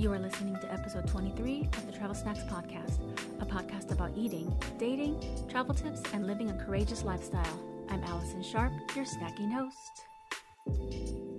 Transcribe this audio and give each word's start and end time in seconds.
You 0.00 0.10
are 0.14 0.18
listening 0.18 0.56
to 0.60 0.72
episode 0.72 1.06
23 1.08 1.68
of 1.76 1.84
the 1.84 1.92
Travel 1.92 2.14
Snacks 2.14 2.40
Podcast, 2.44 3.00
a 3.38 3.44
podcast 3.44 3.92
about 3.92 4.12
eating, 4.16 4.50
dating, 4.78 5.22
travel 5.46 5.74
tips, 5.74 6.00
and 6.14 6.26
living 6.26 6.48
a 6.48 6.54
courageous 6.54 7.04
lifestyle. 7.04 7.60
I'm 7.90 8.02
Allison 8.04 8.42
Sharp, 8.42 8.72
your 8.96 9.04
snacking 9.04 9.52
host. 9.52 10.06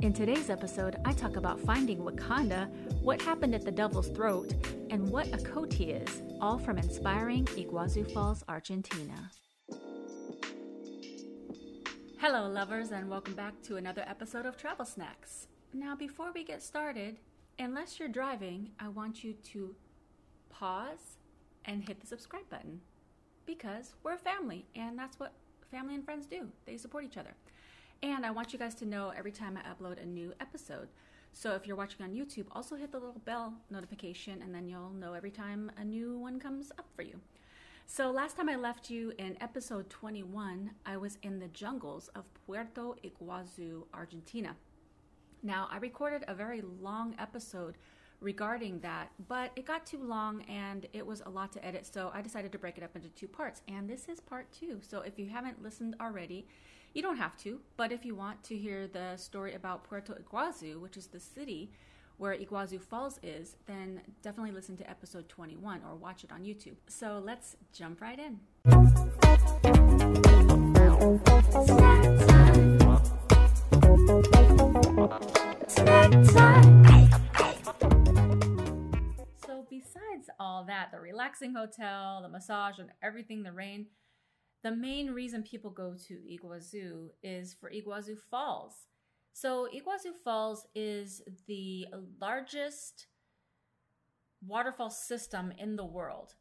In 0.03 0.13
today's 0.13 0.51
episode, 0.51 0.97
I 1.05 1.13
talk 1.13 1.37
about 1.37 1.59
finding 1.59 2.01
Wakanda, 2.01 2.69
what 3.01 3.19
happened 3.19 3.55
at 3.55 3.65
the 3.65 3.71
Devil's 3.71 4.09
Throat, 4.09 4.53
and 4.91 5.09
what 5.09 5.25
a 5.29 5.37
coati 5.37 5.99
is, 5.99 6.21
all 6.39 6.59
from 6.59 6.77
inspiring 6.77 7.45
Iguazu 7.45 8.13
Falls, 8.13 8.43
Argentina. 8.47 9.31
Hello, 12.19 12.47
lovers, 12.47 12.91
and 12.91 13.09
welcome 13.09 13.33
back 13.33 13.59
to 13.63 13.77
another 13.77 14.03
episode 14.05 14.45
of 14.45 14.55
Travel 14.55 14.85
Snacks. 14.85 15.47
Now, 15.73 15.95
before 15.95 16.31
we 16.31 16.43
get 16.43 16.61
started, 16.61 17.17
unless 17.61 17.99
you're 17.99 18.09
driving, 18.09 18.71
I 18.79 18.87
want 18.87 19.23
you 19.23 19.33
to 19.33 19.75
pause 20.49 21.17
and 21.65 21.83
hit 21.83 22.01
the 22.01 22.07
subscribe 22.07 22.49
button 22.49 22.81
because 23.45 23.93
we're 24.03 24.13
a 24.13 24.17
family, 24.17 24.65
and 24.75 24.97
that's 24.97 25.19
what 25.19 25.33
family 25.69 25.95
and 25.95 26.03
friends 26.03 26.25
do. 26.25 26.47
They 26.65 26.77
support 26.77 27.05
each 27.05 27.17
other. 27.17 27.35
And 28.03 28.25
I 28.25 28.31
want 28.31 28.51
you 28.51 28.57
guys 28.57 28.73
to 28.75 28.85
know 28.85 29.13
every 29.15 29.31
time 29.31 29.57
I 29.57 29.61
upload 29.69 30.01
a 30.01 30.05
new 30.05 30.33
episode. 30.39 30.87
So 31.33 31.53
if 31.53 31.67
you're 31.67 31.75
watching 31.75 32.03
on 32.03 32.13
YouTube, 32.13 32.45
also 32.51 32.75
hit 32.75 32.91
the 32.91 32.99
little 32.99 33.21
bell 33.25 33.53
notification 33.69 34.41
and 34.41 34.53
then 34.53 34.67
you'll 34.67 34.89
know 34.89 35.13
every 35.13 35.31
time 35.31 35.71
a 35.77 35.85
new 35.85 36.17
one 36.17 36.39
comes 36.39 36.71
up 36.77 36.87
for 36.95 37.03
you. 37.03 37.21
So 37.85 38.11
last 38.11 38.37
time 38.37 38.49
I 38.49 38.55
left 38.55 38.89
you 38.89 39.13
in 39.19 39.37
episode 39.39 39.89
21, 39.89 40.71
I 40.85 40.97
was 40.97 41.19
in 41.21 41.39
the 41.39 41.47
jungles 41.49 42.09
of 42.15 42.25
Puerto 42.45 42.95
Iguazu, 43.03 43.83
Argentina. 43.93 44.55
Now, 45.43 45.67
I 45.71 45.77
recorded 45.77 46.23
a 46.27 46.35
very 46.35 46.61
long 46.61 47.15
episode 47.17 47.77
regarding 48.19 48.79
that, 48.81 49.11
but 49.27 49.51
it 49.55 49.65
got 49.65 49.85
too 49.85 50.03
long 50.03 50.43
and 50.43 50.85
it 50.93 51.05
was 51.05 51.21
a 51.25 51.29
lot 51.29 51.51
to 51.53 51.65
edit, 51.65 51.87
so 51.91 52.11
I 52.13 52.21
decided 52.21 52.51
to 52.51 52.59
break 52.59 52.77
it 52.77 52.83
up 52.83 52.95
into 52.95 53.09
two 53.09 53.27
parts. 53.27 53.61
And 53.67 53.89
this 53.89 54.07
is 54.07 54.19
part 54.19 54.51
two. 54.51 54.79
So 54.87 54.99
if 54.99 55.17
you 55.17 55.27
haven't 55.27 55.63
listened 55.63 55.95
already, 55.99 56.45
you 56.93 57.01
don't 57.01 57.17
have 57.17 57.35
to, 57.37 57.59
but 57.75 57.91
if 57.91 58.05
you 58.05 58.13
want 58.13 58.43
to 58.43 58.55
hear 58.55 58.87
the 58.87 59.17
story 59.17 59.55
about 59.55 59.83
Puerto 59.83 60.13
Iguazu, 60.13 60.79
which 60.79 60.95
is 60.97 61.07
the 61.07 61.19
city 61.19 61.71
where 62.17 62.35
Iguazu 62.35 62.79
Falls 62.79 63.19
is, 63.23 63.55
then 63.65 64.01
definitely 64.21 64.51
listen 64.51 64.77
to 64.77 64.87
episode 64.87 65.27
21 65.27 65.81
or 65.89 65.95
watch 65.95 66.23
it 66.23 66.31
on 66.31 66.43
YouTube. 66.43 66.75
So 66.87 67.19
let's 67.25 67.55
jump 67.73 67.99
right 67.99 68.19
in. 68.19 68.39
So, 74.11 74.17
besides 79.69 80.29
all 80.37 80.65
that, 80.67 80.89
the 80.91 80.99
relaxing 80.99 81.53
hotel, 81.55 82.19
the 82.21 82.27
massage, 82.27 82.77
and 82.79 82.89
everything, 83.01 83.41
the 83.43 83.53
rain, 83.53 83.85
the 84.63 84.75
main 84.75 85.11
reason 85.11 85.43
people 85.43 85.71
go 85.71 85.95
to 86.09 86.19
Iguazu 86.29 87.07
is 87.23 87.53
for 87.53 87.71
Iguazu 87.71 88.17
Falls. 88.29 88.73
So, 89.31 89.69
Iguazu 89.73 90.11
Falls 90.25 90.67
is 90.75 91.21
the 91.47 91.85
largest 92.19 93.07
waterfall 94.45 94.89
system 94.89 95.53
in 95.57 95.77
the 95.77 95.85
world. 95.85 96.33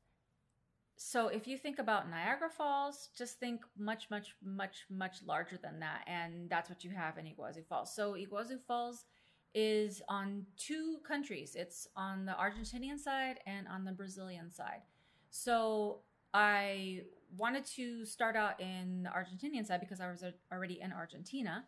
So, 1.02 1.28
if 1.28 1.48
you 1.48 1.56
think 1.56 1.78
about 1.78 2.10
Niagara 2.10 2.50
Falls, 2.50 3.08
just 3.16 3.40
think 3.40 3.62
much, 3.78 4.10
much, 4.10 4.34
much, 4.44 4.84
much 4.90 5.22
larger 5.26 5.56
than 5.56 5.80
that. 5.80 6.04
And 6.06 6.50
that's 6.50 6.68
what 6.68 6.84
you 6.84 6.90
have 6.90 7.16
in 7.16 7.24
Iguazu 7.24 7.66
Falls. 7.66 7.96
So, 7.96 8.12
Iguazu 8.12 8.60
Falls 8.60 9.06
is 9.54 10.02
on 10.10 10.44
two 10.58 10.98
countries 11.08 11.56
it's 11.56 11.88
on 11.96 12.26
the 12.26 12.32
Argentinian 12.32 12.98
side 12.98 13.40
and 13.46 13.66
on 13.66 13.86
the 13.86 13.92
Brazilian 13.92 14.52
side. 14.52 14.82
So, 15.30 16.00
I 16.34 17.04
wanted 17.34 17.64
to 17.76 18.04
start 18.04 18.36
out 18.36 18.60
in 18.60 19.04
the 19.04 19.08
Argentinian 19.08 19.66
side 19.66 19.80
because 19.80 20.02
I 20.02 20.10
was 20.10 20.22
already 20.52 20.82
in 20.82 20.92
Argentina. 20.92 21.64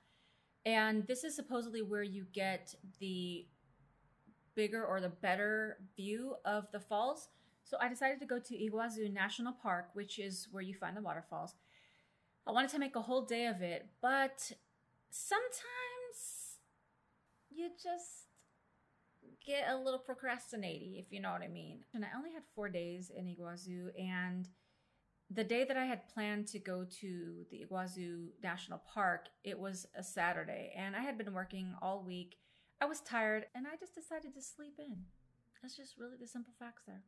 And 0.66 1.06
this 1.06 1.24
is 1.24 1.34
supposedly 1.34 1.80
where 1.80 2.02
you 2.02 2.26
get 2.34 2.74
the 3.00 3.46
bigger 4.54 4.84
or 4.84 5.00
the 5.00 5.08
better 5.08 5.78
view 5.96 6.34
of 6.44 6.70
the 6.70 6.80
falls. 6.80 7.30
So 7.64 7.76
I 7.80 7.88
decided 7.88 8.20
to 8.20 8.26
go 8.26 8.38
to 8.38 8.54
Iguazu 8.54 9.12
National 9.12 9.52
Park, 9.52 9.90
which 9.94 10.18
is 10.18 10.48
where 10.50 10.62
you 10.62 10.74
find 10.74 10.96
the 10.96 11.02
waterfalls. 11.02 11.54
I 12.46 12.50
wanted 12.50 12.70
to 12.70 12.78
make 12.78 12.96
a 12.96 13.02
whole 13.02 13.24
day 13.24 13.46
of 13.46 13.62
it, 13.62 13.86
but 14.00 14.52
sometimes 15.10 16.58
you 17.50 17.70
just 17.82 18.26
get 19.46 19.68
a 19.68 19.76
little 19.76 19.98
procrastinating, 19.98 20.96
if 20.96 21.06
you 21.10 21.20
know 21.20 21.32
what 21.32 21.42
I 21.42 21.48
mean. 21.48 21.84
And 21.94 22.04
I 22.04 22.08
only 22.16 22.32
had 22.32 22.42
four 22.54 22.68
days 22.68 23.10
in 23.14 23.26
Iguazu, 23.26 23.90
and 23.98 24.48
the 25.30 25.44
day 25.44 25.64
that 25.64 25.76
I 25.76 25.84
had 25.84 26.08
planned 26.08 26.48
to 26.48 26.58
go 26.58 26.84
to 27.00 27.46
the 27.50 27.64
Iguazu 27.64 28.28
National 28.42 28.82
Park, 28.92 29.28
it 29.44 29.58
was 29.58 29.86
a 29.96 30.02
Saturday, 30.02 30.72
and 30.76 30.94
I 30.94 31.00
had 31.00 31.16
been 31.16 31.32
working 31.32 31.74
all 31.80 32.02
week. 32.04 32.36
I 32.80 32.86
was 32.86 33.00
tired, 33.00 33.46
and 33.54 33.66
I 33.66 33.76
just 33.78 33.94
decided 33.94 34.34
to 34.34 34.42
sleep 34.42 34.74
in. 34.78 34.96
That's 35.62 35.76
just 35.76 35.96
really 35.96 36.16
the 36.20 36.26
simple 36.26 36.52
facts 36.58 36.82
there. 36.86 37.02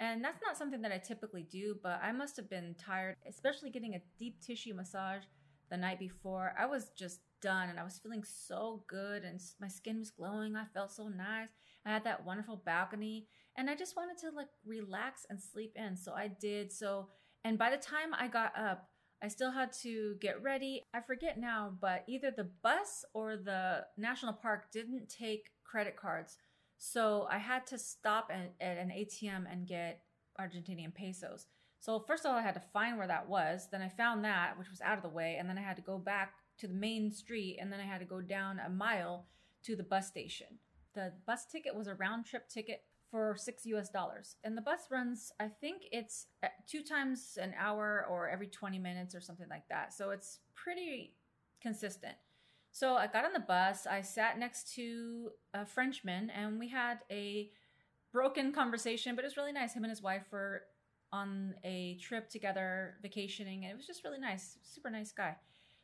And 0.00 0.24
that's 0.24 0.40
not 0.44 0.56
something 0.56 0.82
that 0.82 0.92
I 0.92 0.98
typically 0.98 1.44
do, 1.44 1.76
but 1.82 2.00
I 2.02 2.12
must 2.12 2.36
have 2.36 2.50
been 2.50 2.74
tired, 2.74 3.16
especially 3.28 3.70
getting 3.70 3.94
a 3.94 4.02
deep 4.18 4.40
tissue 4.40 4.74
massage 4.74 5.22
the 5.70 5.76
night 5.76 5.98
before. 5.98 6.54
I 6.58 6.66
was 6.66 6.90
just 6.96 7.20
done 7.40 7.68
and 7.68 7.78
I 7.78 7.84
was 7.84 7.98
feeling 7.98 8.24
so 8.24 8.82
good 8.88 9.22
and 9.22 9.40
my 9.60 9.68
skin 9.68 9.98
was 9.98 10.10
glowing. 10.10 10.56
I 10.56 10.64
felt 10.74 10.90
so 10.90 11.08
nice. 11.08 11.48
I 11.86 11.90
had 11.90 12.04
that 12.04 12.24
wonderful 12.24 12.62
balcony 12.64 13.28
and 13.56 13.70
I 13.70 13.76
just 13.76 13.96
wanted 13.96 14.18
to 14.18 14.30
like 14.30 14.48
relax 14.66 15.26
and 15.30 15.40
sleep 15.40 15.72
in. 15.76 15.96
So 15.96 16.12
I 16.12 16.28
did. 16.28 16.72
So 16.72 17.08
and 17.44 17.58
by 17.58 17.70
the 17.70 17.76
time 17.76 18.14
I 18.18 18.28
got 18.28 18.56
up, 18.58 18.88
I 19.22 19.28
still 19.28 19.50
had 19.50 19.72
to 19.82 20.16
get 20.20 20.42
ready. 20.42 20.82
I 20.92 21.00
forget 21.00 21.38
now, 21.38 21.72
but 21.80 22.04
either 22.06 22.30
the 22.30 22.48
bus 22.62 23.04
or 23.14 23.36
the 23.36 23.84
national 23.96 24.32
park 24.34 24.70
didn't 24.72 25.08
take 25.08 25.50
credit 25.64 25.96
cards. 25.96 26.36
So 26.78 27.26
I 27.30 27.38
had 27.38 27.66
to 27.68 27.78
stop 27.78 28.30
at, 28.32 28.54
at 28.60 28.78
an 28.78 28.90
ATM 28.90 29.50
and 29.50 29.66
get 29.66 30.02
Argentinian 30.40 30.94
pesos. 30.94 31.46
So 31.80 32.00
first 32.00 32.24
of 32.24 32.30
all, 32.30 32.38
I 32.38 32.42
had 32.42 32.54
to 32.54 32.62
find 32.72 32.96
where 32.96 33.06
that 33.06 33.28
was. 33.28 33.68
Then 33.70 33.82
I 33.82 33.88
found 33.88 34.24
that, 34.24 34.58
which 34.58 34.70
was 34.70 34.80
out 34.80 34.96
of 34.96 35.02
the 35.02 35.08
way. 35.08 35.36
And 35.38 35.48
then 35.48 35.58
I 35.58 35.62
had 35.62 35.76
to 35.76 35.82
go 35.82 35.98
back 35.98 36.34
to 36.58 36.66
the 36.66 36.74
main 36.74 37.10
street. 37.10 37.58
And 37.60 37.72
then 37.72 37.80
I 37.80 37.84
had 37.84 38.00
to 38.00 38.06
go 38.06 38.20
down 38.20 38.58
a 38.58 38.70
mile 38.70 39.26
to 39.64 39.76
the 39.76 39.82
bus 39.82 40.06
station. 40.06 40.46
The 40.94 41.12
bus 41.26 41.46
ticket 41.46 41.74
was 41.74 41.86
a 41.86 41.94
round 41.94 42.24
trip 42.24 42.48
ticket 42.48 42.84
for 43.10 43.36
six 43.36 43.66
US 43.66 43.90
dollars. 43.90 44.36
And 44.44 44.56
the 44.56 44.62
bus 44.62 44.88
runs, 44.90 45.30
I 45.38 45.48
think 45.48 45.82
it's 45.92 46.26
uh, 46.42 46.48
two 46.66 46.82
times 46.82 47.38
an 47.40 47.54
hour 47.58 48.06
or 48.10 48.28
every 48.28 48.48
20 48.48 48.78
minutes 48.78 49.14
or 49.14 49.20
something 49.20 49.48
like 49.48 49.68
that. 49.68 49.92
So 49.92 50.10
it's 50.10 50.40
pretty 50.54 51.14
consistent. 51.60 52.16
So 52.74 52.96
I 52.96 53.06
got 53.06 53.24
on 53.24 53.32
the 53.32 53.38
bus, 53.38 53.86
I 53.86 54.00
sat 54.00 54.36
next 54.36 54.74
to 54.74 55.30
a 55.54 55.64
Frenchman, 55.64 56.28
and 56.30 56.58
we 56.58 56.68
had 56.68 56.98
a 57.08 57.52
broken 58.12 58.52
conversation, 58.52 59.14
but 59.14 59.24
it 59.24 59.28
was 59.28 59.36
really 59.36 59.52
nice. 59.52 59.74
Him 59.74 59.84
and 59.84 59.92
his 59.92 60.02
wife 60.02 60.24
were 60.32 60.62
on 61.12 61.54
a 61.62 61.96
trip 62.02 62.28
together, 62.28 62.94
vacationing, 63.00 63.62
and 63.62 63.70
it 63.70 63.76
was 63.76 63.86
just 63.86 64.02
really 64.02 64.18
nice. 64.18 64.58
Super 64.64 64.90
nice 64.90 65.12
guy. 65.12 65.36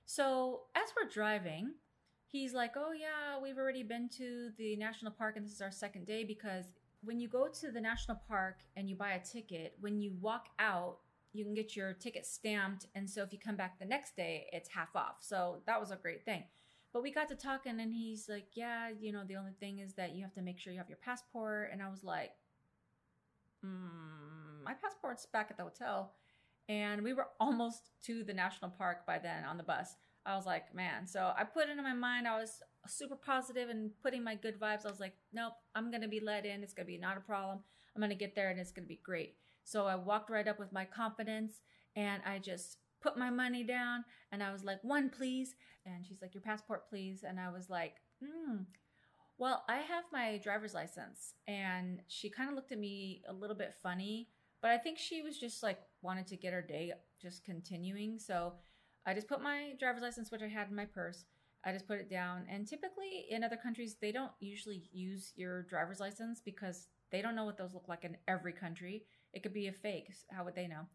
So 0.04 0.62
as 0.74 0.88
we're 0.96 1.08
driving, 1.08 1.74
he's 2.26 2.54
like, 2.54 2.72
Oh, 2.76 2.90
yeah, 2.90 3.40
we've 3.40 3.56
already 3.56 3.84
been 3.84 4.08
to 4.18 4.50
the 4.58 4.74
national 4.74 5.12
park, 5.12 5.36
and 5.36 5.46
this 5.46 5.52
is 5.52 5.60
our 5.60 5.70
second 5.70 6.08
day 6.08 6.24
because 6.24 6.64
when 7.04 7.20
you 7.20 7.28
go 7.28 7.46
to 7.46 7.70
the 7.70 7.80
national 7.80 8.20
park 8.26 8.62
and 8.74 8.90
you 8.90 8.96
buy 8.96 9.12
a 9.12 9.24
ticket, 9.24 9.76
when 9.80 10.00
you 10.00 10.14
walk 10.20 10.48
out, 10.58 10.96
you 11.32 11.44
can 11.44 11.54
get 11.54 11.76
your 11.76 11.92
ticket 11.92 12.26
stamped. 12.26 12.86
And 12.96 13.08
so 13.08 13.22
if 13.22 13.32
you 13.32 13.38
come 13.38 13.54
back 13.54 13.78
the 13.78 13.84
next 13.84 14.16
day, 14.16 14.48
it's 14.52 14.68
half 14.68 14.96
off. 14.96 15.18
So 15.20 15.58
that 15.66 15.78
was 15.78 15.92
a 15.92 15.96
great 15.96 16.24
thing. 16.24 16.42
But 16.92 17.02
we 17.02 17.12
got 17.12 17.28
to 17.28 17.36
talking, 17.36 17.80
and 17.80 17.92
he's 17.92 18.28
like, 18.28 18.48
Yeah, 18.54 18.90
you 18.98 19.12
know, 19.12 19.22
the 19.26 19.36
only 19.36 19.52
thing 19.60 19.78
is 19.78 19.94
that 19.94 20.14
you 20.14 20.22
have 20.22 20.34
to 20.34 20.42
make 20.42 20.58
sure 20.58 20.72
you 20.72 20.78
have 20.78 20.88
your 20.88 20.98
passport. 20.98 21.70
And 21.72 21.82
I 21.82 21.88
was 21.88 22.04
like, 22.04 22.32
mm, 23.64 24.64
My 24.64 24.74
passport's 24.74 25.26
back 25.26 25.48
at 25.50 25.56
the 25.56 25.64
hotel. 25.64 26.12
And 26.68 27.02
we 27.02 27.12
were 27.12 27.26
almost 27.40 27.90
to 28.04 28.22
the 28.22 28.34
national 28.34 28.70
park 28.70 29.04
by 29.06 29.18
then 29.18 29.44
on 29.44 29.56
the 29.56 29.64
bus. 29.64 29.96
I 30.26 30.36
was 30.36 30.46
like, 30.46 30.74
man. 30.74 31.06
So 31.06 31.32
I 31.36 31.44
put 31.44 31.68
it 31.68 31.76
in 31.76 31.82
my 31.82 31.94
mind. 31.94 32.28
I 32.28 32.38
was 32.38 32.62
super 32.86 33.16
positive 33.16 33.68
and 33.70 33.90
putting 34.02 34.22
my 34.22 34.34
good 34.34 34.60
vibes. 34.60 34.86
I 34.86 34.90
was 34.90 35.00
like, 35.00 35.14
nope, 35.32 35.54
I'm 35.74 35.90
to 36.02 36.08
be 36.08 36.20
let 36.20 36.46
in. 36.46 36.62
It's 36.62 36.74
to 36.74 36.84
be 36.84 36.98
not 36.98 37.16
a 37.16 37.20
problem. 37.20 37.60
I'm 37.94 38.08
to 38.08 38.14
get 38.14 38.34
there 38.34 38.50
and 38.50 38.60
it's 38.60 38.70
to 38.72 38.88
be 38.88 39.00
great. 39.02 39.34
So 39.64 39.86
I 39.86 39.96
walked 39.96 40.30
right 40.30 40.46
up 40.46 40.58
with 40.58 40.72
my 40.72 40.84
confidence 40.84 41.60
and 41.96 42.22
I 42.24 42.38
just 42.38 42.78
put 43.00 43.16
my 43.16 43.30
money 43.30 43.64
down 43.64 44.04
and 44.32 44.42
I 44.42 44.52
was 44.52 44.64
like, 44.64 44.78
one, 44.82 45.10
please. 45.10 45.54
And 45.86 46.06
she's 46.06 46.20
like, 46.22 46.34
your 46.34 46.42
passport, 46.42 46.88
please. 46.88 47.24
And 47.26 47.40
I 47.40 47.50
was 47.50 47.70
like, 47.70 47.94
hmm. 48.22 48.62
Well, 49.38 49.64
I 49.68 49.78
have 49.78 50.04
my 50.12 50.38
driver's 50.42 50.74
license. 50.74 51.34
And 51.48 52.02
she 52.08 52.28
kind 52.28 52.50
of 52.50 52.54
looked 52.54 52.72
at 52.72 52.78
me 52.78 53.22
a 53.28 53.32
little 53.32 53.56
bit 53.56 53.74
funny, 53.82 54.28
but 54.60 54.70
I 54.70 54.78
think 54.78 54.98
she 54.98 55.22
was 55.22 55.38
just 55.38 55.62
like, 55.62 55.78
wanted 56.02 56.26
to 56.28 56.36
get 56.36 56.52
her 56.52 56.62
day 56.62 56.92
just 57.20 57.44
continuing. 57.44 58.18
So 58.18 58.54
I 59.06 59.14
just 59.14 59.28
put 59.28 59.42
my 59.42 59.72
driver's 59.78 60.02
license, 60.02 60.30
which 60.30 60.42
I 60.42 60.48
had 60.48 60.68
in 60.68 60.76
my 60.76 60.84
purse, 60.84 61.24
I 61.64 61.72
just 61.72 61.86
put 61.86 61.98
it 61.98 62.10
down. 62.10 62.46
And 62.50 62.66
typically 62.66 63.26
in 63.30 63.44
other 63.44 63.56
countries, 63.56 63.96
they 64.00 64.12
don't 64.12 64.32
usually 64.40 64.82
use 64.92 65.32
your 65.36 65.62
driver's 65.64 66.00
license 66.00 66.40
because 66.44 66.88
they 67.10 67.20
don't 67.22 67.34
know 67.34 67.44
what 67.44 67.58
those 67.58 67.74
look 67.74 67.88
like 67.88 68.04
in 68.04 68.16
every 68.28 68.52
country. 68.52 69.04
It 69.32 69.42
could 69.42 69.52
be 69.52 69.68
a 69.68 69.72
fake. 69.72 70.10
How 70.30 70.44
would 70.44 70.54
they 70.54 70.66
know? 70.66 70.86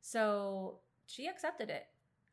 So 0.00 0.80
she 1.10 1.26
accepted 1.26 1.70
it. 1.70 1.86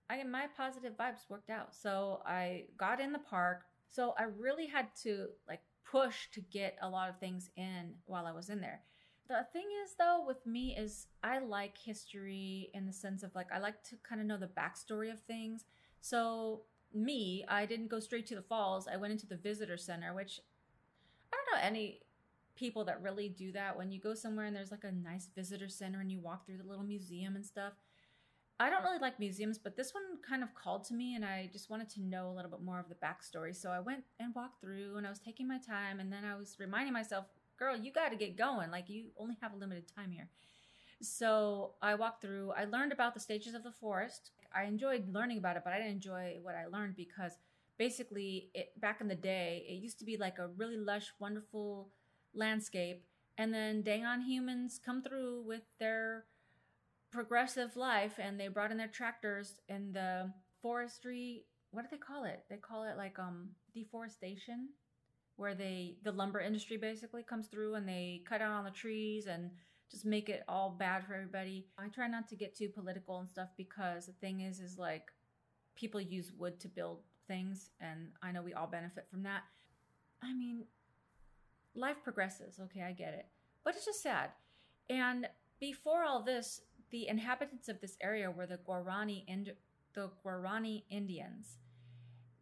I 0.09 0.23
my 0.23 0.47
positive 0.55 0.97
vibes 0.97 1.29
worked 1.29 1.49
out. 1.49 1.73
So 1.75 2.21
I 2.25 2.65
got 2.77 2.99
in 2.99 3.11
the 3.11 3.19
park. 3.19 3.63
So 3.87 4.13
I 4.17 4.23
really 4.23 4.67
had 4.67 4.87
to 5.03 5.27
like 5.47 5.61
push 5.89 6.29
to 6.33 6.41
get 6.41 6.77
a 6.81 6.89
lot 6.89 7.09
of 7.09 7.19
things 7.19 7.49
in 7.55 7.93
while 8.05 8.25
I 8.25 8.31
was 8.31 8.49
in 8.49 8.61
there. 8.61 8.81
The 9.27 9.45
thing 9.51 9.67
is 9.83 9.95
though 9.97 10.23
with 10.25 10.45
me 10.45 10.75
is 10.77 11.07
I 11.23 11.39
like 11.39 11.77
history 11.77 12.69
in 12.73 12.85
the 12.85 12.93
sense 12.93 13.23
of 13.23 13.35
like 13.35 13.51
I 13.51 13.59
like 13.59 13.83
to 13.85 13.95
kind 14.07 14.21
of 14.21 14.27
know 14.27 14.37
the 14.37 14.47
backstory 14.47 15.11
of 15.11 15.19
things. 15.21 15.65
So 15.99 16.61
me, 16.93 17.43
I 17.47 17.65
didn't 17.65 17.89
go 17.89 17.99
straight 17.99 18.27
to 18.27 18.35
the 18.35 18.41
falls. 18.41 18.87
I 18.87 18.97
went 18.97 19.11
into 19.11 19.27
the 19.27 19.35
visitor 19.35 19.77
center, 19.77 20.13
which 20.13 20.39
I 21.33 21.35
don't 21.35 21.59
know 21.59 21.67
any 21.67 22.01
people 22.55 22.85
that 22.85 23.01
really 23.01 23.29
do 23.29 23.51
that 23.51 23.77
when 23.77 23.91
you 23.91 23.99
go 23.99 24.13
somewhere 24.13 24.45
and 24.45 24.55
there's 24.55 24.71
like 24.71 24.83
a 24.83 24.91
nice 24.91 25.29
visitor 25.35 25.69
center 25.69 25.99
and 25.99 26.11
you 26.11 26.19
walk 26.19 26.45
through 26.45 26.57
the 26.57 26.67
little 26.67 26.83
museum 26.83 27.35
and 27.35 27.45
stuff. 27.45 27.73
I 28.59 28.71
don't 28.71 28.83
really 28.83 28.97
like 28.97 29.19
museums, 29.19 29.59
but 29.59 29.75
this 29.75 29.93
one 29.93 30.03
kind 30.27 30.41
of 30.41 30.55
called 30.55 30.83
to 30.85 30.95
me 30.95 31.15
and 31.15 31.23
I 31.23 31.49
just 31.53 31.69
wanted 31.69 31.89
to 31.91 32.01
know 32.01 32.29
a 32.29 32.33
little 32.33 32.49
bit 32.49 32.61
more 32.61 32.79
of 32.79 32.89
the 32.89 32.95
backstory. 32.95 33.55
So 33.55 33.69
I 33.69 33.79
went 33.79 34.03
and 34.19 34.33
walked 34.33 34.61
through 34.61 34.97
and 34.97 35.05
I 35.05 35.09
was 35.09 35.19
taking 35.19 35.47
my 35.47 35.59
time 35.59 35.99
and 35.99 36.11
then 36.11 36.25
I 36.25 36.35
was 36.35 36.57
reminding 36.59 36.93
myself, 36.93 37.25
girl, 37.57 37.77
you 37.77 37.91
got 37.91 38.09
to 38.09 38.15
get 38.15 38.35
going. 38.35 38.71
Like 38.71 38.89
you 38.89 39.09
only 39.17 39.37
have 39.41 39.53
a 39.53 39.57
limited 39.57 39.83
time 39.95 40.11
here. 40.11 40.27
So 41.01 41.75
I 41.83 41.93
walked 41.93 42.23
through, 42.23 42.51
I 42.57 42.65
learned 42.65 42.91
about 42.91 43.13
the 43.13 43.19
stages 43.19 43.53
of 43.53 43.63
the 43.63 43.71
forest. 43.71 44.31
I 44.55 44.63
enjoyed 44.63 45.13
learning 45.13 45.37
about 45.37 45.55
it, 45.55 45.61
but 45.63 45.73
I 45.73 45.77
didn't 45.77 45.93
enjoy 45.93 46.37
what 46.41 46.55
I 46.55 46.65
learned 46.65 46.95
because 46.95 47.33
basically 47.77 48.49
it 48.55 48.79
back 48.81 49.01
in 49.01 49.07
the 49.07 49.15
day, 49.15 49.65
it 49.69 49.73
used 49.73 49.99
to 49.99 50.05
be 50.05 50.17
like 50.17 50.39
a 50.39 50.47
really 50.47 50.77
lush, 50.77 51.13
wonderful 51.19 51.89
landscape. 52.33 53.03
And 53.37 53.53
then 53.53 53.83
dang 53.83 54.03
on 54.03 54.21
humans 54.21 54.79
come 54.83 55.03
through 55.03 55.43
with 55.45 55.61
their 55.79 56.25
progressive 57.11 57.75
life 57.75 58.19
and 58.19 58.39
they 58.39 58.47
brought 58.47 58.71
in 58.71 58.77
their 58.77 58.87
tractors 58.87 59.59
and 59.69 59.93
the 59.93 60.31
forestry 60.61 61.45
what 61.71 61.83
do 61.83 61.87
they 61.91 61.97
call 61.97 62.23
it? 62.23 62.43
They 62.49 62.57
call 62.57 62.83
it 62.83 62.97
like 62.97 63.19
um 63.19 63.49
deforestation 63.73 64.69
where 65.35 65.53
they 65.53 65.97
the 66.03 66.11
lumber 66.11 66.39
industry 66.39 66.77
basically 66.77 67.23
comes 67.23 67.47
through 67.47 67.75
and 67.75 67.87
they 67.87 68.21
cut 68.27 68.39
down 68.39 68.51
on 68.51 68.63
the 68.63 68.71
trees 68.71 69.27
and 69.27 69.51
just 69.91 70.05
make 70.05 70.27
it 70.27 70.43
all 70.47 70.75
bad 70.77 71.05
for 71.05 71.13
everybody. 71.13 71.67
I 71.77 71.87
try 71.89 72.07
not 72.07 72.27
to 72.29 72.35
get 72.35 72.55
too 72.55 72.69
political 72.69 73.19
and 73.19 73.29
stuff 73.29 73.49
because 73.57 74.05
the 74.07 74.13
thing 74.13 74.41
is 74.41 74.59
is 74.59 74.77
like 74.77 75.11
people 75.75 76.01
use 76.01 76.31
wood 76.37 76.59
to 76.59 76.67
build 76.67 77.01
things 77.27 77.69
and 77.79 78.07
i 78.23 78.31
know 78.31 78.41
we 78.41 78.53
all 78.53 78.67
benefit 78.67 79.05
from 79.11 79.23
that. 79.23 79.43
I 80.23 80.33
mean 80.33 80.63
life 81.75 81.97
progresses 82.03 82.59
okay 82.59 82.81
i 82.81 82.91
get 82.91 83.13
it. 83.13 83.27
But 83.63 83.75
it's 83.75 83.85
just 83.85 84.01
sad. 84.01 84.31
And 84.89 85.27
before 85.59 86.03
all 86.03 86.23
this 86.23 86.61
the 86.91 87.07
inhabitants 87.07 87.67
of 87.67 87.81
this 87.81 87.97
area 88.01 88.31
were 88.31 88.45
the 88.45 88.57
Guarani 88.57 89.23
Ind- 89.27 89.55
the 89.93 90.11
Guarani 90.25 90.83
Indians. 90.89 91.57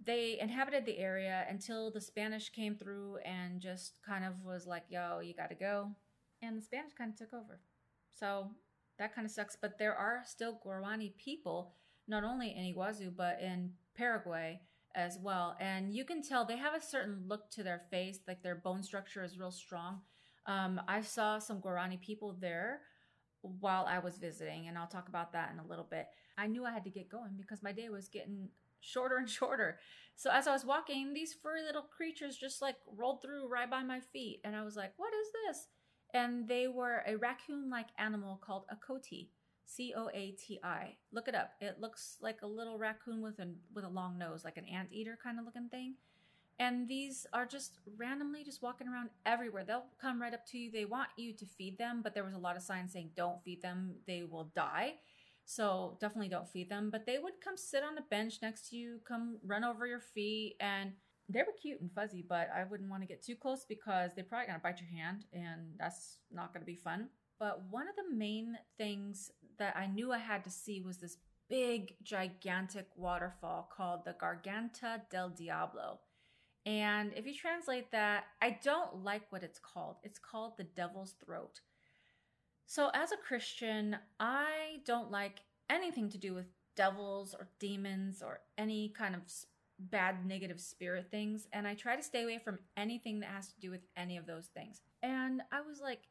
They 0.03 0.39
inhabited 0.39 0.85
the 0.85 0.99
area 0.99 1.45
until 1.49 1.89
the 1.89 2.01
Spanish 2.01 2.49
came 2.49 2.75
through 2.75 3.17
and 3.25 3.59
just 3.59 4.01
kind 4.03 4.23
of 4.23 4.43
was 4.43 4.67
like, 4.67 4.83
"Yo, 4.89 5.19
you 5.19 5.33
got 5.33 5.49
to 5.49 5.55
go," 5.55 5.95
and 6.41 6.57
the 6.57 6.61
Spanish 6.61 6.93
kind 6.93 7.11
of 7.11 7.17
took 7.17 7.33
over. 7.33 7.59
So 8.13 8.51
that 8.97 9.15
kind 9.15 9.25
of 9.25 9.31
sucks. 9.31 9.55
But 9.55 9.77
there 9.77 9.95
are 9.95 10.23
still 10.25 10.59
Guarani 10.63 11.17
people, 11.17 11.73
not 12.07 12.23
only 12.23 12.55
in 12.55 12.73
Iguazu 12.73 13.15
but 13.15 13.39
in 13.41 13.73
Paraguay 13.95 14.61
as 14.93 15.17
well. 15.19 15.57
And 15.59 15.93
you 15.93 16.05
can 16.05 16.21
tell 16.21 16.45
they 16.45 16.57
have 16.57 16.73
a 16.73 16.81
certain 16.81 17.23
look 17.27 17.49
to 17.51 17.63
their 17.63 17.81
face, 17.91 18.19
like 18.27 18.41
their 18.43 18.55
bone 18.55 18.83
structure 18.83 19.23
is 19.23 19.37
real 19.37 19.51
strong. 19.51 20.01
Um, 20.45 20.79
I 20.87 21.01
saw 21.01 21.39
some 21.39 21.61
Guarani 21.61 21.99
people 21.99 22.35
there 22.39 22.81
while 23.59 23.85
I 23.85 23.99
was 23.99 24.17
visiting, 24.17 24.67
and 24.67 24.77
I'll 24.77 24.87
talk 24.87 25.07
about 25.07 25.33
that 25.33 25.51
in 25.51 25.59
a 25.59 25.67
little 25.67 25.87
bit. 25.89 26.07
I 26.37 26.47
knew 26.47 26.65
I 26.65 26.71
had 26.71 26.83
to 26.83 26.89
get 26.89 27.09
going 27.09 27.31
because 27.37 27.63
my 27.63 27.71
day 27.71 27.89
was 27.89 28.07
getting 28.07 28.49
shorter 28.81 29.17
and 29.17 29.29
shorter. 29.39 29.79
So 30.15 30.29
as 30.31 30.47
I 30.47 30.53
was 30.53 30.65
walking, 30.65 31.13
these 31.13 31.33
furry 31.33 31.63
little 31.63 31.83
creatures 31.83 32.37
just 32.37 32.61
like 32.61 32.77
rolled 32.95 33.21
through 33.21 33.49
right 33.49 33.69
by 33.69 33.83
my 33.83 33.99
feet, 33.99 34.41
and 34.43 34.55
I 34.55 34.63
was 34.63 34.75
like, 34.75 34.93
"What 34.97 35.13
is 35.13 35.27
this?" 35.45 35.67
And 36.13 36.47
they 36.47 36.67
were 36.67 37.03
a 37.05 37.17
raccoon-like 37.17 37.89
animal 37.97 38.37
called 38.37 38.65
a 38.69 38.75
coati, 38.75 39.29
C 39.65 39.93
O 39.95 40.09
A 40.13 40.31
T 40.31 40.59
I. 40.63 40.95
Look 41.11 41.27
it 41.27 41.35
up. 41.35 41.51
It 41.59 41.79
looks 41.79 42.17
like 42.21 42.41
a 42.41 42.47
little 42.47 42.77
raccoon 42.77 43.21
with 43.21 43.39
a 43.39 43.53
with 43.73 43.83
a 43.83 43.89
long 43.89 44.17
nose, 44.17 44.43
like 44.45 44.57
an 44.57 44.65
anteater 44.65 45.17
kind 45.21 45.39
of 45.39 45.45
looking 45.45 45.69
thing. 45.69 45.95
And 46.57 46.87
these 46.87 47.25
are 47.33 47.45
just 47.45 47.79
randomly 47.97 48.43
just 48.43 48.61
walking 48.61 48.87
around 48.87 49.09
everywhere. 49.25 49.65
They'll 49.65 49.87
come 49.99 50.21
right 50.21 50.33
up 50.33 50.45
to 50.47 50.57
you. 50.57 50.71
They 50.71 50.85
want 50.85 51.09
you 51.17 51.33
to 51.33 51.45
feed 51.45 51.77
them, 51.77 52.01
but 52.01 52.13
there 52.13 52.23
was 52.23 52.33
a 52.33 52.39
lot 52.39 52.55
of 52.55 52.63
signs 52.63 52.93
saying 52.93 53.11
don't 53.15 53.43
feed 53.43 53.61
them. 53.61 53.95
They 54.07 54.23
will 54.23 54.51
die. 54.55 54.93
So 55.45 55.97
definitely 55.99 56.29
don't 56.29 56.49
feed 56.49 56.69
them. 56.69 56.89
But 56.89 57.05
they 57.05 57.19
would 57.19 57.41
come 57.43 57.57
sit 57.57 57.83
on 57.83 57.97
a 57.97 58.01
bench 58.09 58.35
next 58.41 58.69
to 58.69 58.77
you, 58.77 58.99
come 59.07 59.37
run 59.45 59.63
over 59.63 59.85
your 59.85 59.99
feet, 59.99 60.55
and 60.59 60.93
they 61.27 61.39
were 61.39 61.53
cute 61.61 61.81
and 61.81 61.91
fuzzy, 61.91 62.23
but 62.27 62.49
I 62.55 62.63
wouldn't 62.63 62.89
want 62.89 63.01
to 63.01 63.07
get 63.07 63.23
too 63.23 63.35
close 63.35 63.65
because 63.67 64.11
they're 64.15 64.23
probably 64.23 64.47
gonna 64.47 64.59
bite 64.59 64.79
your 64.79 64.89
hand, 64.89 65.25
and 65.33 65.73
that's 65.77 66.19
not 66.31 66.53
gonna 66.53 66.65
be 66.65 66.75
fun. 66.75 67.09
But 67.39 67.63
one 67.69 67.87
of 67.87 67.95
the 67.95 68.15
main 68.15 68.57
things 68.77 69.31
that 69.57 69.75
I 69.75 69.87
knew 69.87 70.11
I 70.11 70.19
had 70.19 70.43
to 70.43 70.49
see 70.49 70.81
was 70.81 70.97
this 70.97 71.17
big, 71.49 71.95
gigantic 72.03 72.87
waterfall 72.95 73.69
called 73.75 74.05
the 74.05 74.13
Garganta 74.13 75.01
del 75.09 75.29
Diablo. 75.29 75.99
And 76.65 77.13
if 77.15 77.27
you 77.27 77.33
translate 77.33 77.91
that, 77.91 78.25
I 78.41 78.57
don't 78.63 79.03
like 79.03 79.31
what 79.31 79.43
it's 79.43 79.59
called. 79.59 79.97
It's 80.03 80.19
called 80.19 80.53
the 80.57 80.63
devil's 80.63 81.13
throat. 81.23 81.61
So, 82.65 82.89
as 82.95 83.11
a 83.11 83.17
Christian, 83.17 83.97
I 84.19 84.79
don't 84.85 85.11
like 85.11 85.41
anything 85.69 86.09
to 86.09 86.17
do 86.17 86.33
with 86.33 86.47
devils 86.75 87.35
or 87.37 87.47
demons 87.59 88.23
or 88.23 88.39
any 88.57 88.89
kind 88.89 89.13
of 89.13 89.21
bad 89.77 90.25
negative 90.25 90.59
spirit 90.59 91.07
things. 91.11 91.47
And 91.53 91.67
I 91.67 91.75
try 91.75 91.95
to 91.95 92.03
stay 92.03 92.23
away 92.23 92.39
from 92.43 92.59
anything 92.75 93.19
that 93.19 93.29
has 93.29 93.49
to 93.49 93.59
do 93.59 93.69
with 93.69 93.81
any 93.95 94.17
of 94.17 94.25
those 94.25 94.47
things. 94.47 94.81
And 95.03 95.41
I 95.51 95.61
was 95.61 95.79
like, 95.79 96.01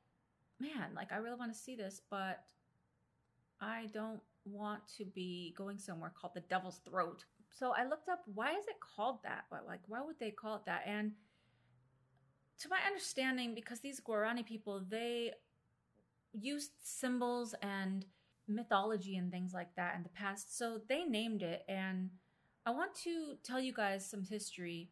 man, 0.60 0.90
like 0.94 1.12
I 1.12 1.16
really 1.16 1.38
want 1.38 1.52
to 1.52 1.58
see 1.58 1.74
this, 1.74 2.00
but 2.10 2.44
I 3.60 3.88
don't 3.92 4.20
want 4.44 4.82
to 4.98 5.04
be 5.04 5.54
going 5.56 5.78
somewhere 5.78 6.12
called 6.14 6.34
the 6.34 6.40
devil's 6.40 6.80
throat 6.88 7.24
so 7.54 7.72
I 7.76 7.86
looked 7.88 8.08
up 8.08 8.22
why 8.26 8.50
is 8.50 8.66
it 8.66 8.76
called 8.80 9.18
that? 9.22 9.44
Like 9.66 9.80
why 9.86 10.02
would 10.02 10.18
they 10.18 10.30
call 10.30 10.56
it 10.56 10.66
that? 10.66 10.82
And 10.86 11.12
to 12.60 12.68
my 12.68 12.78
understanding, 12.86 13.55
because 13.55 13.81
these 13.81 14.00
Guarani 14.00 14.44
people 14.44 14.84
they 14.88 15.32
used 16.32 16.72
symbols 16.82 17.55
and 17.62 18.05
mythology 18.48 19.17
and 19.17 19.31
things 19.31 19.55
like 19.55 19.74
that 19.76 19.94
in 19.96 20.02
the 20.02 20.08
past, 20.08 20.58
so 20.58 20.81
they 20.88 21.05
named 21.05 21.43
it. 21.43 21.62
And 21.69 22.10
I 22.67 22.70
want 22.70 22.94
to 23.05 23.36
tell 23.44 23.60
you 23.60 23.72
guys 23.72 24.08
some 24.08 24.24
history. 24.24 24.90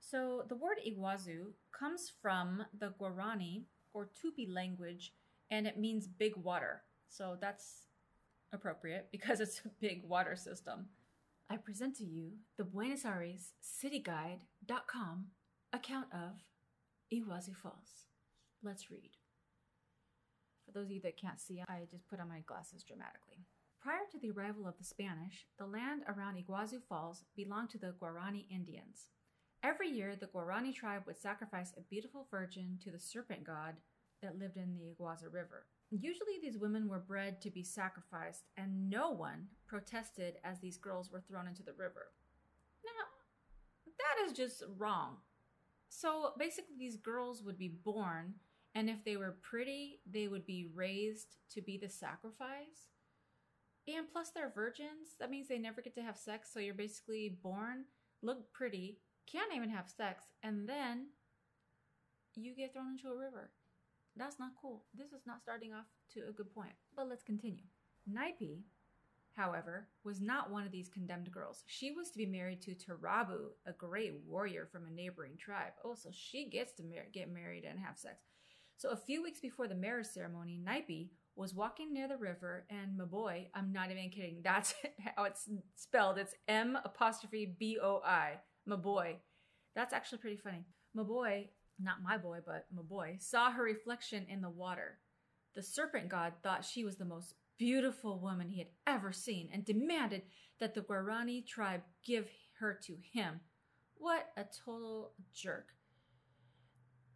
So 0.00 0.44
the 0.48 0.56
word 0.56 0.78
Iguazu 0.86 1.52
comes 1.76 2.12
from 2.22 2.64
the 2.78 2.92
Guarani 3.00 3.62
or 3.92 4.06
Tupi 4.06 4.46
language, 4.48 5.14
and 5.50 5.66
it 5.66 5.78
means 5.78 6.06
big 6.06 6.36
water. 6.36 6.82
So 7.08 7.36
that's 7.40 7.86
appropriate 8.52 9.08
because 9.12 9.40
it's 9.40 9.62
a 9.64 9.70
big 9.80 10.04
water 10.04 10.36
system. 10.36 10.86
I 11.50 11.56
present 11.58 11.96
to 11.96 12.04
you 12.04 12.32
the 12.56 12.64
Buenos 12.64 13.04
Aires 13.04 13.52
Cityguide.com 13.62 15.26
account 15.74 16.06
of 16.12 16.40
Iguazu 17.12 17.54
Falls. 17.54 18.08
Let's 18.62 18.90
read. 18.90 19.10
For 20.64 20.72
those 20.72 20.86
of 20.86 20.92
you 20.92 21.00
that 21.02 21.20
can't 21.20 21.38
see, 21.38 21.62
I 21.68 21.82
just 21.90 22.08
put 22.08 22.18
on 22.18 22.30
my 22.30 22.40
glasses 22.46 22.82
dramatically. 22.82 23.44
Prior 23.82 24.06
to 24.10 24.18
the 24.18 24.30
arrival 24.30 24.66
of 24.66 24.78
the 24.78 24.84
Spanish, 24.84 25.46
the 25.58 25.66
land 25.66 26.02
around 26.08 26.36
Iguazu 26.36 26.80
Falls 26.88 27.24
belonged 27.36 27.68
to 27.70 27.78
the 27.78 27.94
Guarani 28.00 28.46
Indians. 28.50 29.10
Every 29.62 29.88
year, 29.88 30.16
the 30.16 30.26
Guarani 30.26 30.74
tribe 30.74 31.02
would 31.06 31.18
sacrifice 31.18 31.74
a 31.76 31.82
beautiful 31.82 32.26
virgin 32.30 32.78
to 32.84 32.90
the 32.90 32.98
serpent 32.98 33.44
god 33.44 33.74
that 34.22 34.38
lived 34.38 34.56
in 34.56 34.78
the 34.78 34.94
Iguazu 34.94 35.30
River. 35.30 35.66
Usually, 36.00 36.40
these 36.42 36.58
women 36.58 36.88
were 36.88 36.98
bred 36.98 37.40
to 37.42 37.50
be 37.50 37.62
sacrificed, 37.62 38.46
and 38.56 38.90
no 38.90 39.10
one 39.10 39.46
protested 39.68 40.38
as 40.42 40.58
these 40.58 40.76
girls 40.76 41.12
were 41.12 41.20
thrown 41.20 41.46
into 41.46 41.62
the 41.62 41.72
river. 41.72 42.08
Now, 42.84 43.92
that 43.98 44.26
is 44.26 44.36
just 44.36 44.64
wrong. 44.76 45.18
So 45.88 46.32
basically, 46.36 46.74
these 46.76 46.96
girls 46.96 47.44
would 47.44 47.56
be 47.56 47.68
born, 47.68 48.34
and 48.74 48.90
if 48.90 49.04
they 49.04 49.16
were 49.16 49.36
pretty, 49.40 50.00
they 50.10 50.26
would 50.26 50.44
be 50.44 50.66
raised 50.74 51.36
to 51.50 51.62
be 51.62 51.78
the 51.78 51.88
sacrifice. 51.88 52.90
And 53.86 54.10
plus, 54.10 54.30
they're 54.30 54.50
virgins. 54.52 55.14
That 55.20 55.30
means 55.30 55.46
they 55.46 55.58
never 55.58 55.80
get 55.80 55.94
to 55.94 56.02
have 56.02 56.16
sex. 56.16 56.50
So 56.52 56.58
you're 56.58 56.74
basically 56.74 57.38
born, 57.40 57.84
look 58.20 58.52
pretty, 58.52 58.98
can't 59.30 59.54
even 59.54 59.70
have 59.70 59.88
sex, 59.88 60.24
and 60.42 60.68
then 60.68 61.06
you 62.34 62.56
get 62.56 62.72
thrown 62.72 62.96
into 62.98 63.14
a 63.14 63.16
river. 63.16 63.50
That's 64.16 64.38
not 64.38 64.52
cool. 64.60 64.84
This 64.94 65.12
is 65.12 65.26
not 65.26 65.42
starting 65.42 65.72
off 65.72 65.86
to 66.14 66.28
a 66.28 66.32
good 66.32 66.54
point. 66.54 66.72
But 66.96 67.08
let's 67.08 67.22
continue. 67.22 67.64
Naipe 68.10 68.62
however, 69.36 69.88
was 70.04 70.20
not 70.20 70.50
one 70.50 70.64
of 70.64 70.72
these 70.72 70.88
condemned 70.88 71.30
girls. 71.30 71.64
She 71.66 71.90
was 71.90 72.10
to 72.10 72.18
be 72.18 72.26
married 72.26 72.62
to 72.62 72.74
Tarabu, 72.74 73.48
a 73.66 73.72
great 73.72 74.14
warrior 74.26 74.68
from 74.70 74.86
a 74.86 74.90
neighboring 74.90 75.36
tribe. 75.36 75.72
Oh, 75.84 75.94
so 75.94 76.10
she 76.12 76.48
gets 76.48 76.72
to 76.74 76.84
mar- 76.84 77.06
get 77.12 77.32
married 77.32 77.64
and 77.64 77.78
have 77.78 77.98
sex. 77.98 78.24
So 78.76 78.90
a 78.90 78.96
few 78.96 79.22
weeks 79.22 79.40
before 79.40 79.68
the 79.68 79.74
marriage 79.74 80.06
ceremony, 80.06 80.60
Naipi 80.64 81.10
was 81.36 81.54
walking 81.54 81.92
near 81.92 82.08
the 82.08 82.16
river, 82.16 82.64
and 82.70 82.98
Maboi, 82.98 83.48
I'm 83.54 83.72
not 83.72 83.90
even 83.90 84.10
kidding, 84.10 84.40
that's 84.42 84.74
how 85.16 85.24
it's 85.24 85.48
spelled. 85.74 86.18
It's 86.18 86.34
M 86.48 86.78
apostrophe 86.84 87.56
B 87.58 87.78
O 87.82 88.00
I, 88.04 88.34
Maboi. 88.68 89.16
That's 89.74 89.92
actually 89.92 90.18
pretty 90.18 90.36
funny. 90.36 90.64
Maboi, 90.96 91.48
not 91.78 92.02
my 92.02 92.16
boy, 92.16 92.38
but 92.44 92.66
my 92.74 92.82
boy, 92.82 93.16
saw 93.20 93.50
her 93.50 93.62
reflection 93.62 94.26
in 94.28 94.40
the 94.40 94.50
water. 94.50 94.98
The 95.54 95.62
serpent 95.62 96.08
god 96.08 96.34
thought 96.42 96.64
she 96.64 96.84
was 96.84 96.96
the 96.96 97.04
most 97.04 97.34
beautiful 97.58 98.18
woman 98.18 98.48
he 98.48 98.58
had 98.58 98.68
ever 98.86 99.12
seen 99.12 99.48
and 99.52 99.64
demanded 99.64 100.22
that 100.60 100.74
the 100.74 100.80
Guarani 100.80 101.46
tribe 101.46 101.82
give 102.04 102.28
her 102.58 102.78
to 102.84 102.96
him. 103.12 103.40
What 103.96 104.26
a 104.36 104.44
total 104.64 105.12
jerk. 105.32 105.68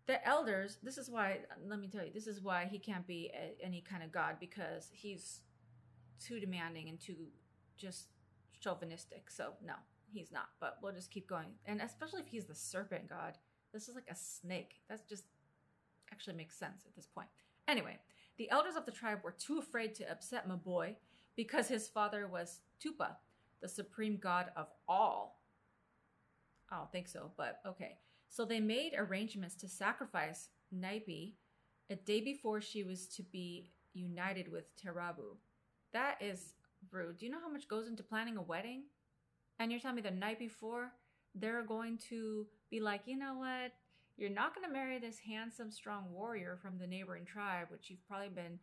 The 0.06 0.26
elders, 0.26 0.78
this 0.82 0.96
is 0.96 1.10
why, 1.10 1.40
let 1.66 1.80
me 1.80 1.88
tell 1.88 2.04
you, 2.04 2.12
this 2.12 2.26
is 2.26 2.40
why 2.40 2.66
he 2.70 2.78
can't 2.78 3.06
be 3.06 3.30
a, 3.34 3.54
any 3.64 3.82
kind 3.82 4.02
of 4.02 4.10
god 4.10 4.36
because 4.40 4.88
he's 4.92 5.40
too 6.18 6.40
demanding 6.40 6.88
and 6.88 6.98
too 6.98 7.16
just 7.76 8.06
chauvinistic. 8.60 9.30
So, 9.30 9.52
no, 9.64 9.74
he's 10.10 10.32
not. 10.32 10.48
But 10.60 10.78
we'll 10.82 10.94
just 10.94 11.10
keep 11.10 11.28
going. 11.28 11.48
And 11.66 11.82
especially 11.82 12.22
if 12.22 12.28
he's 12.28 12.46
the 12.46 12.54
serpent 12.54 13.08
god, 13.08 13.36
this 13.72 13.88
is 13.88 13.94
like 13.94 14.08
a 14.10 14.16
snake. 14.16 14.80
That 14.88 15.08
just 15.08 15.24
actually 16.12 16.36
makes 16.36 16.56
sense 16.56 16.84
at 16.86 16.94
this 16.94 17.06
point. 17.06 17.28
Anyway, 17.66 17.98
the 18.38 18.50
elders 18.50 18.76
of 18.76 18.86
the 18.86 18.92
tribe 18.92 19.18
were 19.22 19.32
too 19.38 19.58
afraid 19.58 19.94
to 19.96 20.10
upset 20.10 20.48
Maboi 20.48 20.94
because 21.36 21.68
his 21.68 21.88
father 21.88 22.26
was 22.26 22.60
Tupa, 22.82 23.16
the 23.60 23.68
supreme 23.68 24.16
god 24.16 24.46
of 24.56 24.68
all. 24.88 25.42
I 26.70 26.76
don't 26.76 26.92
think 26.92 27.08
so, 27.08 27.30
but 27.36 27.60
okay. 27.66 27.98
So 28.28 28.44
they 28.44 28.60
made 28.60 28.92
arrangements 28.96 29.54
to 29.56 29.68
sacrifice 29.68 30.48
Naipi 30.74 31.34
a 31.90 31.96
day 31.96 32.20
before 32.20 32.60
she 32.60 32.84
was 32.84 33.06
to 33.08 33.22
be 33.22 33.70
united 33.94 34.50
with 34.50 34.64
Terabu. 34.76 35.36
That 35.92 36.16
is 36.20 36.54
rude. 36.90 37.18
Do 37.18 37.26
you 37.26 37.32
know 37.32 37.40
how 37.40 37.50
much 37.50 37.68
goes 37.68 37.88
into 37.88 38.02
planning 38.02 38.36
a 38.36 38.42
wedding? 38.42 38.84
And 39.58 39.70
you're 39.70 39.80
telling 39.80 39.96
me 39.96 40.02
the 40.02 40.10
night 40.10 40.38
before 40.38 40.92
they're 41.34 41.62
going 41.62 41.98
to 42.10 42.46
be 42.70 42.80
like, 42.80 43.02
you 43.06 43.16
know 43.16 43.34
what? 43.34 43.72
You're 44.16 44.30
not 44.30 44.54
going 44.54 44.66
to 44.66 44.72
marry 44.72 44.98
this 44.98 45.18
handsome, 45.18 45.70
strong 45.70 46.04
warrior 46.10 46.58
from 46.60 46.78
the 46.78 46.86
neighboring 46.86 47.24
tribe, 47.24 47.68
which 47.70 47.88
you've 47.88 48.06
probably 48.06 48.30
been 48.30 48.58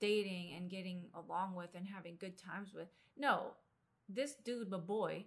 dating 0.00 0.54
and 0.56 0.70
getting 0.70 1.04
along 1.14 1.54
with 1.54 1.70
and 1.74 1.86
having 1.86 2.16
good 2.20 2.38
times 2.38 2.72
with. 2.74 2.88
No, 3.16 3.52
this 4.08 4.34
dude, 4.44 4.70
my 4.70 4.78
boy, 4.78 5.24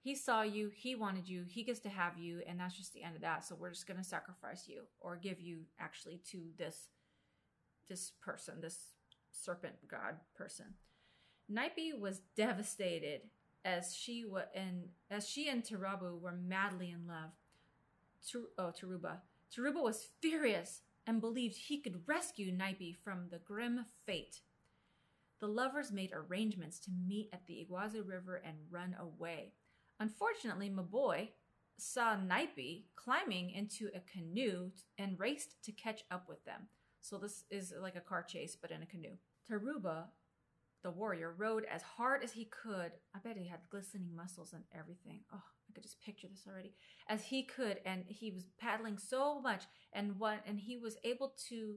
he 0.00 0.14
saw 0.14 0.42
you, 0.42 0.70
he 0.74 0.94
wanted 0.96 1.28
you, 1.28 1.44
he 1.46 1.62
gets 1.62 1.80
to 1.80 1.88
have 1.88 2.18
you, 2.18 2.40
and 2.46 2.58
that's 2.58 2.76
just 2.76 2.92
the 2.92 3.02
end 3.02 3.14
of 3.14 3.22
that. 3.22 3.44
So 3.44 3.54
we're 3.54 3.70
just 3.70 3.86
gonna 3.86 4.02
sacrifice 4.02 4.64
you 4.66 4.82
or 5.00 5.16
give 5.16 5.40
you 5.40 5.60
actually 5.78 6.20
to 6.30 6.40
this 6.58 6.88
this 7.88 8.12
person, 8.22 8.54
this 8.60 8.94
serpent 9.30 9.74
god 9.88 10.16
person. 10.34 10.66
Naipi 11.52 11.98
was 11.98 12.20
devastated 12.36 13.22
as 13.64 13.94
she 13.94 14.24
wa- 14.24 14.42
and 14.54 14.88
as 15.10 15.28
she 15.28 15.48
and 15.48 15.62
Tarabu 15.62 16.18
were 16.20 16.32
madly 16.32 16.90
in 16.90 17.06
love. 17.06 17.30
Ter- 18.30 18.50
oh, 18.58 18.72
Taruba. 18.72 19.18
Taruba 19.54 19.82
was 19.82 20.08
furious 20.20 20.82
and 21.06 21.20
believed 21.20 21.56
he 21.56 21.80
could 21.80 22.06
rescue 22.06 22.52
Naipi 22.52 22.96
from 23.02 23.28
the 23.30 23.38
grim 23.38 23.84
fate. 24.06 24.40
The 25.40 25.48
lovers 25.48 25.90
made 25.90 26.12
arrangements 26.14 26.78
to 26.80 26.90
meet 27.06 27.28
at 27.32 27.46
the 27.46 27.66
Iguazu 27.66 28.06
River 28.06 28.36
and 28.36 28.56
run 28.70 28.94
away. 28.98 29.54
Unfortunately, 29.98 30.70
Maboi 30.70 31.30
saw 31.78 32.16
Naipi 32.16 32.84
climbing 32.94 33.50
into 33.50 33.88
a 33.94 34.00
canoe 34.00 34.70
and 34.98 35.18
raced 35.18 35.62
to 35.64 35.72
catch 35.72 36.02
up 36.10 36.28
with 36.28 36.44
them. 36.44 36.68
So 37.00 37.18
this 37.18 37.44
is 37.50 37.74
like 37.80 37.96
a 37.96 38.00
car 38.00 38.22
chase, 38.22 38.56
but 38.60 38.70
in 38.70 38.82
a 38.82 38.86
canoe. 38.86 39.16
Taruba, 39.50 40.04
the 40.84 40.92
warrior, 40.92 41.34
rode 41.36 41.64
as 41.64 41.82
hard 41.82 42.22
as 42.22 42.32
he 42.32 42.44
could. 42.44 42.92
I 43.14 43.18
bet 43.24 43.36
he 43.36 43.48
had 43.48 43.68
glistening 43.70 44.14
muscles 44.14 44.52
and 44.52 44.62
everything. 44.72 45.20
Oh, 45.34 45.42
I 45.72 45.74
could 45.74 45.84
just 45.84 46.02
picture 46.02 46.28
this 46.28 46.46
already. 46.46 46.74
As 47.08 47.24
he 47.24 47.42
could, 47.42 47.80
and 47.86 48.04
he 48.06 48.30
was 48.30 48.44
paddling 48.58 48.98
so 48.98 49.40
much, 49.40 49.64
and 49.92 50.18
what, 50.18 50.40
and 50.46 50.60
he 50.60 50.76
was 50.76 50.96
able 51.02 51.34
to 51.48 51.76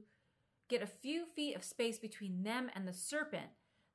get 0.68 0.82
a 0.82 0.86
few 0.86 1.24
feet 1.24 1.54
of 1.54 1.64
space 1.64 1.98
between 1.98 2.42
them 2.42 2.70
and 2.74 2.86
the 2.86 2.92
serpent. 2.92 3.46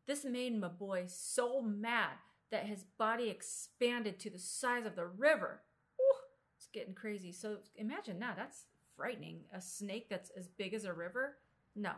This 0.08 0.26
made 0.26 0.60
Maboi 0.60 1.10
so 1.10 1.62
mad 1.62 2.14
that 2.50 2.66
his 2.66 2.84
body 2.98 3.30
expanded 3.30 4.20
to 4.20 4.30
the 4.30 4.40
size 4.40 4.86
of 4.86 4.96
the 4.96 5.06
river. 5.06 5.62
Ooh, 6.00 6.18
it's 6.58 6.68
getting 6.68 6.96
crazy. 6.96 7.32
So 7.32 7.58
imagine 7.76 8.20
that. 8.20 8.36
That's 8.38 8.66
frightening. 8.96 9.42
A 9.54 9.62
snake 9.62 10.08
that's 10.10 10.32
as 10.38 10.48
big 10.48 10.74
as 10.74 10.86
a 10.86 10.94
river? 10.94 11.38
No, 11.76 11.92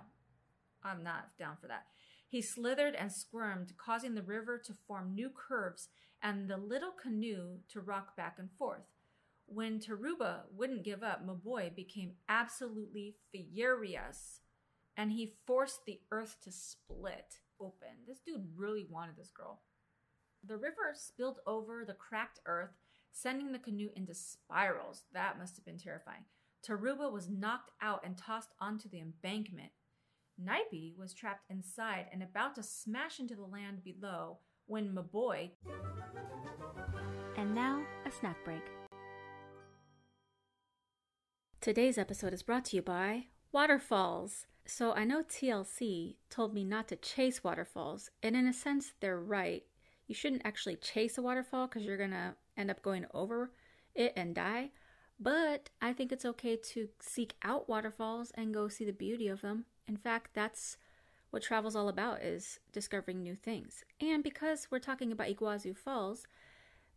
I'm 0.84 1.04
not 1.04 1.30
down 1.40 1.58
for 1.62 1.68
that. 1.68 1.86
He 2.34 2.42
slithered 2.42 2.96
and 2.96 3.12
squirmed, 3.12 3.74
causing 3.78 4.16
the 4.16 4.24
river 4.24 4.58
to 4.58 4.74
form 4.74 5.14
new 5.14 5.30
curves 5.30 5.90
and 6.20 6.50
the 6.50 6.58
little 6.58 6.90
canoe 6.90 7.60
to 7.70 7.80
rock 7.80 8.18
back 8.18 8.38
and 8.40 8.50
forth. 8.58 8.88
When 9.46 9.80
Taruba 9.80 10.46
wouldn't 10.52 10.82
give 10.82 11.04
up, 11.04 11.24
Maboi 11.24 11.76
became 11.76 12.14
absolutely 12.28 13.18
furious 13.32 14.40
and 14.98 15.12
he 15.12 15.36
forced 15.46 15.86
the 15.86 16.00
earth 16.10 16.38
to 16.42 16.52
split 16.52 17.38
open. 17.60 18.02
This 18.08 18.22
dude 18.22 18.48
really 18.58 18.88
wanted 18.90 19.16
this 19.16 19.30
girl. 19.30 19.62
The 20.44 20.58
river 20.58 20.96
spilled 20.96 21.38
over 21.46 21.86
the 21.86 21.94
cracked 21.94 22.40
earth, 22.48 22.74
sending 23.12 23.52
the 23.52 23.60
canoe 23.60 23.90
into 23.96 24.16
spirals. 24.16 25.04
That 25.14 25.38
must 25.38 25.56
have 25.58 25.66
been 25.66 25.78
terrifying. 25.78 26.26
Taruba 26.68 27.12
was 27.12 27.30
knocked 27.30 27.70
out 27.80 28.02
and 28.04 28.18
tossed 28.18 28.56
onto 28.60 28.90
the 28.90 29.02
embankment. 29.02 29.70
Naipi 30.42 30.98
was 30.98 31.14
trapped 31.14 31.46
inside 31.50 32.08
and 32.12 32.24
about 32.24 32.56
to 32.56 32.64
smash 32.64 33.20
into 33.20 33.36
the 33.36 33.44
land 33.44 33.84
below 33.84 34.40
when 34.66 34.94
Maboi. 34.94 35.52
And 37.38 37.54
now, 37.54 37.84
a 38.06 38.12
snack 38.12 38.38
break. 38.44 38.64
Today's 41.62 41.98
episode 41.98 42.34
is 42.34 42.44
brought 42.44 42.66
to 42.66 42.76
you 42.76 42.82
by 42.82 43.28
Waterfalls. 43.52 44.48
So 44.66 44.94
I 44.94 45.04
know 45.04 45.24
TLC 45.24 46.16
told 46.30 46.54
me 46.54 46.64
not 46.64 46.88
to 46.88 46.96
chase 46.96 47.44
waterfalls, 47.44 48.10
and 48.22 48.36
in 48.36 48.48
a 48.48 48.54
sense, 48.54 48.94
they're 49.02 49.20
right. 49.20 49.64
You 50.08 50.16
shouldn't 50.16 50.46
actually 50.46 50.78
chase 50.78 51.18
a 51.18 51.22
waterfall 51.22 51.68
because 51.68 51.84
you're 51.84 51.98
gonna 51.98 52.36
end 52.58 52.72
up 52.72 52.82
going 52.82 53.06
over 53.14 53.52
it 53.94 54.14
and 54.16 54.34
die. 54.34 54.72
But 55.20 55.70
I 55.82 55.94
think 55.94 56.12
it's 56.12 56.26
okay 56.26 56.56
to 56.56 56.88
seek 57.00 57.36
out 57.44 57.70
waterfalls 57.70 58.32
and 58.36 58.54
go 58.54 58.68
see 58.68 58.86
the 58.86 58.92
beauty 58.92 59.28
of 59.28 59.42
them. 59.42 59.66
In 59.88 59.98
fact, 59.98 60.32
that's 60.34 60.78
what 61.32 61.42
travel's 61.42 61.76
all 61.76 61.90
about 61.90 62.22
is 62.22 62.60
discovering 62.72 63.22
new 63.22 63.36
things. 63.36 63.84
And 64.00 64.24
because 64.24 64.68
we're 64.70 64.80
talking 64.80 65.12
about 65.12 65.28
Iguazu 65.28 65.76
Falls, 65.76 66.26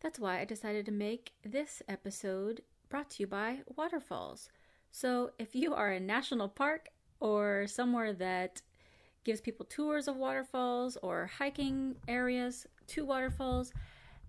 that's 0.00 0.18
why 0.18 0.40
I 0.40 0.44
decided 0.44 0.84
to 0.86 0.92
make 0.92 1.32
this 1.42 1.82
episode 1.88 2.62
brought 2.88 3.10
to 3.10 3.22
you 3.22 3.26
by 3.26 3.60
Waterfalls. 3.76 4.50
So 4.90 5.30
if 5.38 5.54
you 5.54 5.74
are 5.74 5.90
a 5.90 6.00
national 6.00 6.48
park 6.48 6.90
or 7.18 7.66
somewhere 7.66 8.12
that 8.12 8.62
gives 9.24 9.40
people 9.40 9.66
tours 9.66 10.06
of 10.06 10.16
waterfalls 10.16 10.96
or 11.02 11.30
hiking 11.38 11.96
areas 12.06 12.66
to 12.88 13.04
waterfalls, 13.04 13.72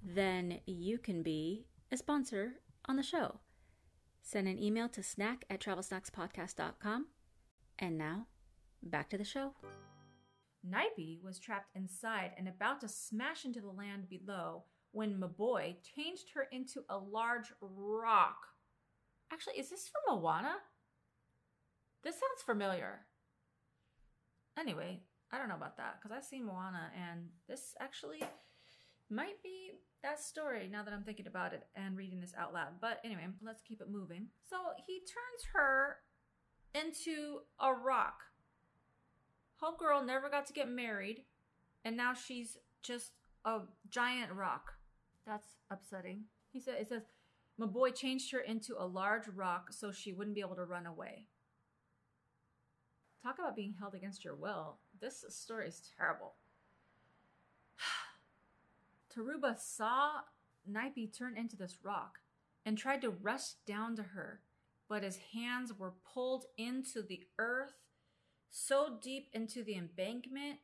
then 0.02 0.60
you 0.66 0.98
can 0.98 1.22
be 1.22 1.66
a 1.92 1.98
sponsor 1.98 2.54
on 2.86 2.96
the 2.96 3.04
show. 3.04 3.40
Send 4.22 4.48
an 4.48 4.62
email 4.62 4.90
to 4.90 5.04
snack 5.04 5.46
at 5.50 5.62
travelsnackspodcast.com. 5.62 7.08
And 7.80 7.98
now, 7.98 8.26
back 8.84 9.10
to 9.10 9.17
the 9.17 9.24
show. 9.24 9.53
Naipi 10.67 11.22
was 11.24 11.39
trapped 11.39 11.75
inside 11.75 12.31
and 12.38 12.48
about 12.48 12.81
to 12.81 12.89
smash 12.89 13.46
into 13.46 13.62
the 13.62 13.69
land 13.69 14.10
below 14.10 14.63
when 14.91 15.19
Maboi 15.19 15.75
changed 15.96 16.29
her 16.34 16.48
into 16.51 16.84
a 16.89 16.98
large 16.98 17.53
rock. 17.62 18.38
Actually, 19.31 19.60
is 19.60 19.69
this 19.69 19.89
from 19.89 20.19
Moana? 20.19 20.55
This 22.03 22.15
sounds 22.15 22.43
familiar. 22.46 23.01
Anyway, 24.57 25.01
I 25.31 25.38
don't 25.38 25.50
know 25.50 25.55
about 25.55 25.77
that 25.77 26.00
because 26.00 26.15
I've 26.15 26.25
seen 26.25 26.46
Moana 26.46 26.91
and 26.96 27.27
this 27.48 27.75
actually 27.79 28.24
might 29.10 29.41
be 29.43 29.72
that 30.03 30.19
story 30.19 30.69
now 30.72 30.84
that 30.84 30.93
I'm 30.93 31.03
thinking 31.03 31.27
about 31.27 31.53
it 31.53 31.63
and 31.75 31.98
reading 31.98 32.19
this 32.19 32.34
out 32.38 32.53
loud. 32.53 32.79
But 32.81 33.00
anyway, 33.03 33.27
let's 33.41 33.62
keep 33.62 33.81
it 33.81 33.89
moving. 33.89 34.27
So 34.50 34.57
he 34.86 35.00
turns 35.00 35.48
her 35.53 35.98
into 36.74 37.39
a 37.60 37.74
rock. 37.74 38.19
Homegirl 39.62 40.06
never 40.06 40.30
got 40.30 40.46
to 40.48 40.54
get 40.54 40.70
married, 40.70 41.24
and 41.84 41.98
now 41.98 42.14
she's 42.14 42.58
just 42.82 43.12
a 43.46 43.62
giant 43.90 44.32
rock. 44.34 44.74
That's 45.26 45.56
upsetting. 45.70 46.26
He 46.52 46.60
said 46.60 46.76
it 46.80 46.90
says 46.90 47.04
my 47.58 47.66
boy 47.66 47.92
changed 47.92 48.32
her 48.32 48.40
into 48.40 48.76
a 48.78 48.86
large 48.86 49.28
rock 49.28 49.74
so 49.74 49.92
she 49.92 50.14
wouldn't 50.14 50.36
be 50.36 50.42
able 50.42 50.56
to 50.56 50.66
run 50.66 50.86
away. 50.86 51.26
Talk 53.24 53.40
about 53.40 53.56
being 53.56 53.74
held 53.80 53.96
against 53.96 54.24
your 54.24 54.36
will. 54.36 54.78
This 55.02 55.26
story 55.30 55.68
is 55.68 55.82
terrible. 55.98 56.36
Taruba 59.14 59.60
saw 59.60 60.22
Nipe 60.70 61.12
turn 61.18 61.36
into 61.36 61.56
this 61.56 61.80
rock 61.84 62.20
and 62.66 62.78
tried 62.78 63.02
to 63.02 63.10
rush 63.10 63.54
down 63.66 63.96
to 63.96 64.04
her, 64.04 64.42
but 64.88 65.04
his 65.04 65.18
hands 65.34 65.74
were 65.74 65.94
pulled 66.14 66.46
into 66.58 67.02
the 67.02 67.22
earth 67.40 67.74
so 68.50 68.98
deep 69.01 69.30
into 69.34 69.63
the 69.63 69.75
embankment 69.75 70.60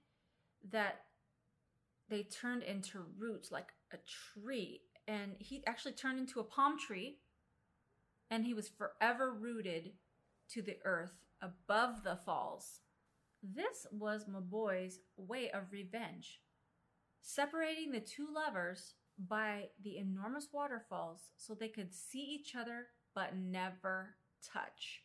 that 0.71 1.01
they 2.09 2.23
turned 2.23 2.63
into 2.63 3.05
roots 3.17 3.51
like 3.51 3.69
a 3.91 3.97
tree. 4.33 4.81
And 5.07 5.33
he 5.39 5.63
actually 5.67 5.93
turned 5.93 6.19
into 6.19 6.39
a 6.39 6.45
palm 6.45 6.77
tree 6.79 7.17
and 8.29 8.45
he 8.45 8.53
was 8.53 8.69
forever 8.69 9.33
rooted 9.33 9.91
to 10.49 10.61
the 10.61 10.77
earth 10.85 11.19
above 11.41 12.03
the 12.03 12.17
falls. 12.25 12.79
This 13.43 13.85
was 13.91 14.25
Maboi's 14.25 14.99
way 15.17 15.51
of 15.51 15.71
revenge, 15.71 16.39
separating 17.21 17.91
the 17.91 17.99
two 17.99 18.27
lovers 18.33 18.95
by 19.17 19.65
the 19.83 19.97
enormous 19.97 20.47
waterfalls 20.51 21.19
so 21.35 21.53
they 21.53 21.67
could 21.67 21.93
see 21.93 22.21
each 22.21 22.55
other 22.55 22.87
but 23.13 23.35
never 23.35 24.15
touch. 24.41 25.02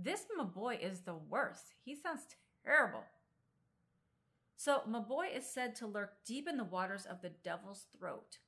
This 0.00 0.26
my 0.36 0.44
boy 0.44 0.78
is 0.80 1.00
the 1.00 1.16
worst. 1.16 1.74
He 1.84 1.96
sounds 1.96 2.20
terrible. 2.64 3.02
So, 4.56 4.82
my 4.86 5.00
boy 5.00 5.26
is 5.34 5.44
said 5.44 5.74
to 5.76 5.88
lurk 5.88 6.24
deep 6.24 6.48
in 6.48 6.56
the 6.56 6.64
waters 6.64 7.04
of 7.04 7.20
the 7.20 7.30
devil's 7.42 7.86
throat, 7.96 8.38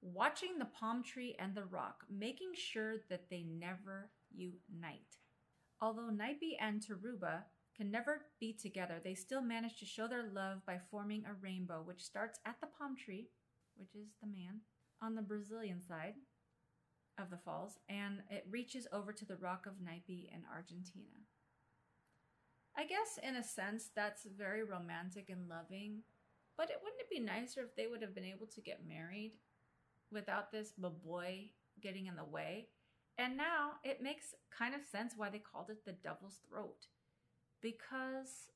watching 0.00 0.58
the 0.58 0.64
palm 0.64 1.02
tree 1.02 1.36
and 1.38 1.54
the 1.54 1.64
rock, 1.64 2.04
making 2.10 2.52
sure 2.54 2.96
that 3.10 3.28
they 3.28 3.42
never 3.42 4.10
unite. 4.34 5.18
Although 5.80 6.10
Nipe 6.10 6.56
and 6.58 6.80
Taruba 6.80 7.44
can 7.76 7.90
never 7.90 8.22
be 8.40 8.54
together, 8.54 8.98
they 9.02 9.14
still 9.14 9.42
manage 9.42 9.78
to 9.80 9.86
show 9.86 10.08
their 10.08 10.30
love 10.32 10.64
by 10.66 10.78
forming 10.90 11.24
a 11.26 11.34
rainbow, 11.34 11.82
which 11.84 12.02
starts 12.02 12.38
at 12.46 12.56
the 12.60 12.68
palm 12.78 12.96
tree, 12.96 13.28
which 13.76 13.94
is 13.94 14.08
the 14.22 14.26
man, 14.26 14.60
on 15.02 15.14
the 15.14 15.22
Brazilian 15.22 15.82
side 15.82 16.14
of 17.18 17.30
the 17.30 17.36
falls, 17.36 17.78
and 17.88 18.20
it 18.30 18.46
reaches 18.50 18.86
over 18.92 19.12
to 19.12 19.24
the 19.24 19.36
Rock 19.36 19.66
of 19.66 19.80
Nipe 19.80 20.08
in 20.08 20.42
Argentina. 20.52 21.24
I 22.76 22.84
guess, 22.84 23.18
in 23.22 23.36
a 23.36 23.42
sense, 23.42 23.90
that's 23.94 24.26
very 24.36 24.64
romantic 24.64 25.30
and 25.30 25.48
loving, 25.48 26.02
but 26.56 26.70
it 26.70 26.80
wouldn't 26.82 27.00
it 27.00 27.10
be 27.10 27.20
nicer 27.20 27.60
if 27.60 27.76
they 27.76 27.86
would 27.86 28.02
have 28.02 28.14
been 28.14 28.24
able 28.24 28.46
to 28.46 28.60
get 28.60 28.86
married 28.86 29.32
without 30.10 30.50
this 30.50 30.72
boy 30.72 31.50
getting 31.80 32.06
in 32.06 32.16
the 32.16 32.24
way? 32.24 32.68
And 33.16 33.36
now 33.36 33.72
it 33.84 34.02
makes 34.02 34.34
kind 34.56 34.74
of 34.74 34.84
sense 34.84 35.14
why 35.16 35.30
they 35.30 35.38
called 35.38 35.70
it 35.70 35.84
the 35.84 35.92
devil's 35.92 36.40
throat. 36.48 36.86
Because 37.60 38.50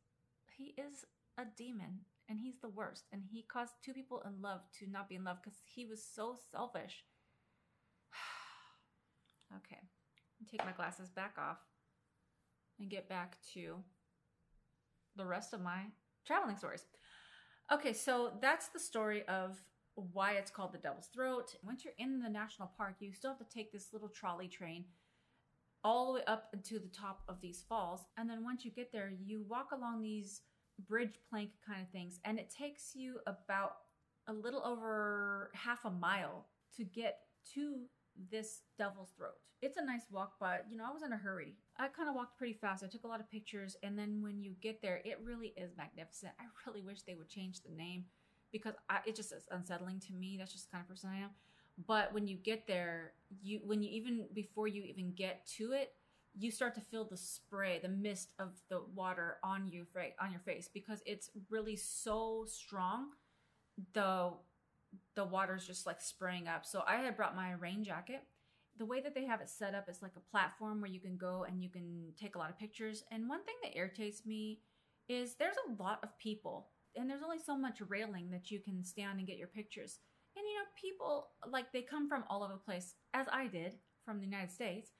he 0.57 0.75
is 0.77 1.05
a 1.38 1.45
demon 1.57 2.00
and 2.29 2.38
he's 2.38 2.59
the 2.61 2.69
worst. 2.69 3.05
And 3.12 3.23
he 3.31 3.43
caused 3.43 3.75
two 3.83 3.93
people 3.93 4.23
in 4.27 4.43
love 4.43 4.62
to 4.81 4.91
not 4.91 5.09
be 5.09 5.15
in 5.15 5.25
love 5.25 5.38
because 5.43 5.59
he 5.65 5.87
was 5.87 6.03
so 6.03 6.37
selfish. 6.50 7.05
Okay, 9.57 9.81
take 10.50 10.64
my 10.64 10.73
glasses 10.73 11.09
back 11.09 11.37
off 11.38 11.59
and 12.78 12.88
get 12.88 13.09
back 13.09 13.38
to 13.55 13.76
the 15.17 15.25
rest 15.26 15.52
of 15.52 15.61
my 15.61 15.81
traveling 16.26 16.57
stories. 16.57 16.85
Okay, 17.73 17.93
so 17.93 18.33
that's 18.40 18.69
the 18.69 18.78
story 18.78 19.25
of 19.28 19.61
why 20.12 20.33
it's 20.33 20.50
called 20.50 20.73
the 20.73 20.78
Devil's 20.78 21.09
Throat. 21.12 21.57
Once 21.64 21.85
you're 21.85 21.95
in 21.99 22.21
the 22.21 22.28
national 22.28 22.71
park, 22.76 22.97
you 23.00 23.12
still 23.12 23.33
have 23.33 23.38
to 23.38 23.55
take 23.55 23.73
this 23.73 23.93
little 23.93 24.09
trolley 24.09 24.49
train 24.49 24.85
all 25.85 26.07
the 26.07 26.12
way 26.21 26.25
up 26.26 26.50
to 26.64 26.78
the 26.78 26.88
top 26.88 27.23
of 27.28 27.40
these 27.40 27.64
falls. 27.69 28.07
And 28.17 28.28
then 28.28 28.45
once 28.45 28.64
you 28.64 28.71
get 28.71 28.93
there, 28.93 29.12
you 29.25 29.45
walk 29.49 29.73
along 29.73 30.02
these 30.02 30.43
bridge 30.87 31.14
plank 31.28 31.50
kind 31.67 31.83
of 31.83 31.88
things, 31.88 32.21
and 32.25 32.38
it 32.38 32.50
takes 32.50 32.95
you 32.95 33.19
about 33.26 33.73
a 34.28 34.33
little 34.33 34.64
over 34.64 35.50
half 35.55 35.85
a 35.85 35.90
mile 35.90 36.47
to 36.76 36.85
get 36.85 37.19
to 37.55 37.81
this 38.31 38.63
devil's 38.79 39.11
throat. 39.17 39.37
It's 39.61 39.77
a 39.77 39.85
nice 39.85 40.07
walk, 40.11 40.35
but 40.39 40.67
you 40.71 40.77
know, 40.77 40.85
I 40.89 40.93
was 40.93 41.03
in 41.03 41.13
a 41.13 41.17
hurry. 41.17 41.55
I 41.77 41.89
kind 41.89 42.09
of 42.09 42.15
walked 42.15 42.39
pretty 42.39 42.53
fast. 42.53 42.85
I 42.85 42.87
took 42.87 43.05
a 43.05 43.09
lot 43.09 43.21
of 43.21 43.31
pictures, 43.31 43.77
and 43.83 43.99
then 43.99 44.23
when 44.23 44.43
you 44.43 44.54
get 44.61 44.81
there, 44.81 45.00
it 45.04 45.19
really 45.23 45.52
is 45.57 45.76
magnificent. 45.76 46.33
I 46.39 46.45
really 46.67 46.83
wish 46.83 47.02
they 47.02 47.15
would 47.15 47.28
change 47.28 47.61
the 47.63 47.75
name 47.75 48.04
because 48.52 48.75
I, 48.89 49.00
it 49.07 49.17
just 49.17 49.33
is 49.33 49.49
unsettling 49.50 50.00
to 50.00 50.13
me. 50.13 50.37
That's 50.39 50.52
just 50.52 50.71
the 50.71 50.73
kind 50.73 50.83
of 50.83 50.89
person 50.89 51.11
I 51.13 51.19
am. 51.19 51.31
But 51.87 52.13
when 52.13 52.26
you 52.26 52.37
get 52.37 52.67
there, 52.67 53.13
you 53.43 53.61
when 53.65 53.83
you 53.83 53.91
even 53.91 54.26
before 54.33 54.69
you 54.69 54.83
even 54.83 55.13
get 55.13 55.47
to 55.59 55.73
it, 55.73 55.93
you 56.37 56.50
start 56.50 56.75
to 56.75 56.81
feel 56.81 57.04
the 57.04 57.17
spray, 57.17 57.78
the 57.81 57.89
mist 57.89 58.31
of 58.39 58.50
the 58.69 58.83
water 58.95 59.39
on 59.43 59.69
you 59.69 59.87
on 60.21 60.31
your 60.31 60.41
face 60.41 60.69
because 60.73 61.02
it's 61.07 61.31
really 61.50 61.76
so 61.76 62.45
strong. 62.47 63.11
The 63.93 64.33
the 65.19 65.25
water's 65.25 65.67
just 65.67 65.85
like 65.85 66.00
spraying 66.00 66.47
up. 66.47 66.65
So 66.65 66.85
I 66.87 66.99
had 66.99 67.17
brought 67.17 67.35
my 67.35 67.50
rain 67.54 67.83
jacket. 67.83 68.23
The 68.78 68.87
way 68.87 69.00
that 69.00 69.17
they 69.17 69.25
have 69.25 69.41
it 69.41 69.50
set 69.50 69.75
up 69.75 69.89
is 69.89 70.00
like 70.00 70.13
a 70.17 70.31
platform 70.31 70.81
where 70.81 70.91
you 70.91 71.00
can 71.00 71.17
go 71.17 71.45
and 71.49 71.61
you 71.61 71.69
can 71.69 72.13
take 72.17 72.37
a 72.37 72.39
lot 72.39 72.50
of 72.50 72.59
pictures. 72.59 73.02
And 73.11 73.28
one 73.28 73.45
thing 73.45 73.57
that 73.65 73.76
irritates 73.76 74.25
me 74.25 74.61
is 75.09 75.35
there's 75.35 75.57
a 75.67 75.83
lot 75.83 75.99
of 76.04 76.17
people 76.21 76.69
and 76.95 77.11
there's 77.11 77.25
only 77.25 77.41
so 77.45 77.59
much 77.59 77.83
railing 77.89 78.31
that 78.31 78.52
you 78.52 78.61
can 78.61 78.85
stand 78.85 79.19
and 79.19 79.26
get 79.26 79.39
your 79.39 79.49
pictures. 79.49 79.99
And 80.37 80.45
you 80.47 80.54
know, 80.54 80.67
people 80.81 81.31
like 81.50 81.73
they 81.73 81.83
come 81.83 82.09
from 82.09 82.23
all 82.31 82.45
over 82.45 82.52
the 82.52 82.61
place, 82.61 82.95
as 83.13 83.26
I 83.33 83.49
did 83.49 83.73
from 84.04 84.21
the 84.21 84.25
United 84.25 84.52
States. 84.52 84.93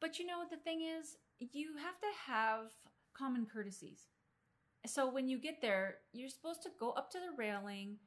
But 0.00 0.18
you 0.18 0.26
know, 0.26 0.38
what 0.38 0.50
the 0.50 0.56
thing 0.56 0.82
is, 0.82 1.16
you 1.38 1.76
have 1.76 2.00
to 2.00 2.06
have 2.26 2.72
common 3.16 3.46
courtesies. 3.46 4.06
So 4.84 5.08
when 5.08 5.28
you 5.28 5.38
get 5.38 5.62
there, 5.62 5.98
you're 6.12 6.28
supposed 6.28 6.62
to 6.62 6.70
go 6.80 6.90
up 6.90 7.10
to 7.12 7.18
the 7.18 7.36
railing 7.36 7.98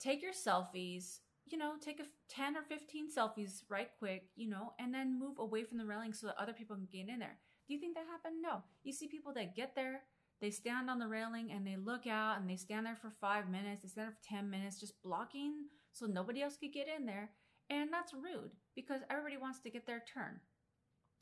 take 0.00 0.22
your 0.22 0.32
selfies, 0.32 1.18
you 1.46 1.58
know, 1.58 1.74
take 1.80 2.00
a 2.00 2.04
10 2.28 2.56
or 2.56 2.62
15 2.62 3.08
selfies 3.16 3.62
right 3.68 3.90
quick, 3.98 4.24
you 4.36 4.48
know, 4.48 4.72
and 4.78 4.92
then 4.92 5.18
move 5.18 5.38
away 5.38 5.64
from 5.64 5.78
the 5.78 5.86
railing 5.86 6.12
so 6.12 6.26
that 6.26 6.40
other 6.40 6.52
people 6.52 6.76
can 6.76 6.88
get 6.90 7.12
in 7.12 7.18
there. 7.18 7.38
Do 7.68 7.74
you 7.74 7.80
think 7.80 7.94
that 7.94 8.06
happened? 8.06 8.42
No. 8.42 8.62
You 8.82 8.92
see 8.92 9.06
people 9.06 9.32
that 9.34 9.54
get 9.54 9.74
there, 9.74 10.02
they 10.40 10.50
stand 10.50 10.88
on 10.88 10.98
the 10.98 11.06
railing 11.06 11.52
and 11.52 11.66
they 11.66 11.76
look 11.76 12.06
out 12.06 12.38
and 12.40 12.48
they 12.48 12.56
stand 12.56 12.86
there 12.86 12.96
for 12.96 13.12
five 13.20 13.48
minutes, 13.48 13.82
they 13.82 13.88
stand 13.88 14.08
there 14.08 14.16
for 14.20 14.36
10 14.36 14.48
minutes, 14.48 14.80
just 14.80 15.00
blocking 15.02 15.66
so 15.92 16.06
nobody 16.06 16.42
else 16.42 16.56
could 16.56 16.72
get 16.72 16.88
in 16.88 17.06
there. 17.06 17.30
And 17.68 17.92
that's 17.92 18.14
rude 18.14 18.50
because 18.74 19.02
everybody 19.10 19.36
wants 19.36 19.60
to 19.60 19.70
get 19.70 19.86
their 19.86 20.02
turn. 20.12 20.40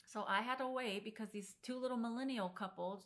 So 0.07 0.25
I 0.27 0.41
had 0.41 0.57
to 0.57 0.67
wait 0.67 1.03
because 1.03 1.29
these 1.29 1.55
two 1.61 1.77
little 1.77 1.97
millennial 1.97 2.49
couples 2.49 3.05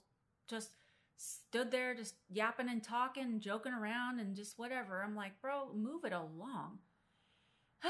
just 0.50 0.70
stood 1.18 1.72
there 1.72 1.96
just 1.96 2.16
yapping 2.30 2.70
and 2.70 2.84
talking, 2.84 3.40
joking 3.40 3.74
around, 3.74 4.20
and 4.20 4.36
just 4.36 4.58
whatever. 4.58 5.04
I'm 5.04 5.16
like, 5.16 5.40
bro, 5.42 5.74
move 5.74 6.04
it 6.06 6.14
along. 6.14 6.80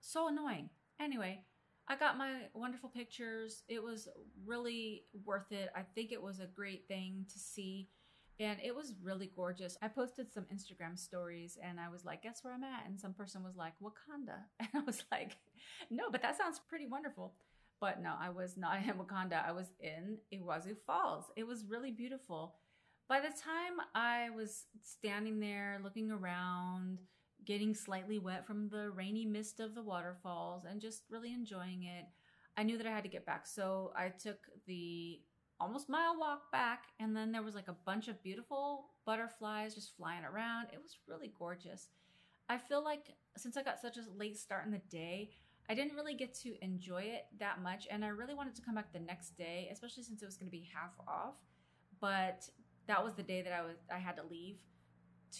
so 0.00 0.28
annoying. 0.28 0.70
Anyway, 1.00 1.42
I 1.88 1.96
got 1.96 2.18
my 2.18 2.42
wonderful 2.54 2.90
pictures. 2.90 3.62
It 3.68 3.82
was 3.82 4.08
really 4.44 5.04
worth 5.24 5.50
it. 5.50 5.70
I 5.74 5.82
think 5.94 6.12
it 6.12 6.22
was 6.22 6.40
a 6.40 6.46
great 6.46 6.86
thing 6.86 7.24
to 7.32 7.38
see. 7.38 7.88
And 8.40 8.58
it 8.62 8.74
was 8.74 8.94
really 9.02 9.30
gorgeous. 9.34 9.76
I 9.82 9.88
posted 9.88 10.32
some 10.32 10.44
Instagram 10.44 10.96
stories 10.96 11.58
and 11.62 11.80
I 11.80 11.88
was 11.88 12.04
like, 12.04 12.22
guess 12.22 12.40
where 12.42 12.54
I'm 12.54 12.62
at? 12.62 12.86
And 12.86 13.00
some 13.00 13.12
person 13.12 13.42
was 13.42 13.56
like, 13.56 13.72
Wakanda. 13.82 14.38
And 14.60 14.68
I 14.74 14.80
was 14.80 15.02
like, 15.10 15.38
no, 15.90 16.04
but 16.10 16.22
that 16.22 16.36
sounds 16.36 16.60
pretty 16.68 16.86
wonderful. 16.86 17.34
But 17.80 18.02
no, 18.02 18.14
I 18.18 18.30
was 18.30 18.56
not 18.56 18.82
in 18.82 18.94
Wakanda. 18.94 19.46
I 19.46 19.52
was 19.52 19.70
in 19.80 20.18
Iguazu 20.32 20.76
Falls. 20.86 21.26
It 21.36 21.46
was 21.46 21.64
really 21.68 21.92
beautiful. 21.92 22.56
By 23.08 23.20
the 23.20 23.28
time 23.28 23.80
I 23.94 24.30
was 24.30 24.64
standing 24.82 25.40
there 25.40 25.80
looking 25.82 26.10
around, 26.10 26.98
getting 27.44 27.74
slightly 27.74 28.18
wet 28.18 28.46
from 28.46 28.68
the 28.68 28.90
rainy 28.90 29.24
mist 29.24 29.60
of 29.60 29.74
the 29.74 29.82
waterfalls, 29.82 30.64
and 30.68 30.80
just 30.80 31.04
really 31.08 31.32
enjoying 31.32 31.84
it, 31.84 32.04
I 32.56 32.64
knew 32.64 32.76
that 32.76 32.86
I 32.86 32.90
had 32.90 33.04
to 33.04 33.08
get 33.08 33.24
back. 33.24 33.46
So 33.46 33.92
I 33.96 34.08
took 34.08 34.38
the 34.66 35.20
almost 35.60 35.88
mile 35.88 36.18
walk 36.18 36.50
back, 36.52 36.84
and 37.00 37.16
then 37.16 37.32
there 37.32 37.42
was 37.42 37.54
like 37.54 37.68
a 37.68 37.76
bunch 37.86 38.08
of 38.08 38.22
beautiful 38.22 38.90
butterflies 39.06 39.74
just 39.74 39.96
flying 39.96 40.24
around. 40.24 40.66
It 40.72 40.82
was 40.82 40.98
really 41.06 41.32
gorgeous. 41.38 41.88
I 42.48 42.58
feel 42.58 42.82
like 42.82 43.14
since 43.36 43.56
I 43.56 43.62
got 43.62 43.80
such 43.80 43.96
a 43.96 44.18
late 44.18 44.36
start 44.36 44.66
in 44.66 44.72
the 44.72 44.82
day, 44.90 45.30
I 45.68 45.74
didn't 45.74 45.94
really 45.94 46.14
get 46.14 46.34
to 46.40 46.54
enjoy 46.64 47.02
it 47.02 47.26
that 47.38 47.60
much, 47.62 47.86
and 47.90 48.04
I 48.04 48.08
really 48.08 48.34
wanted 48.34 48.54
to 48.56 48.62
come 48.62 48.74
back 48.74 48.92
the 48.92 49.00
next 49.00 49.36
day, 49.36 49.68
especially 49.70 50.02
since 50.02 50.22
it 50.22 50.26
was 50.26 50.36
going 50.36 50.50
to 50.50 50.56
be 50.56 50.68
half 50.74 50.92
off. 51.06 51.34
But 52.00 52.48
that 52.86 53.04
was 53.04 53.14
the 53.14 53.22
day 53.22 53.42
that 53.42 53.52
I 53.52 53.62
was 53.62 53.76
I 53.92 53.98
had 53.98 54.16
to 54.16 54.22
leave 54.30 54.56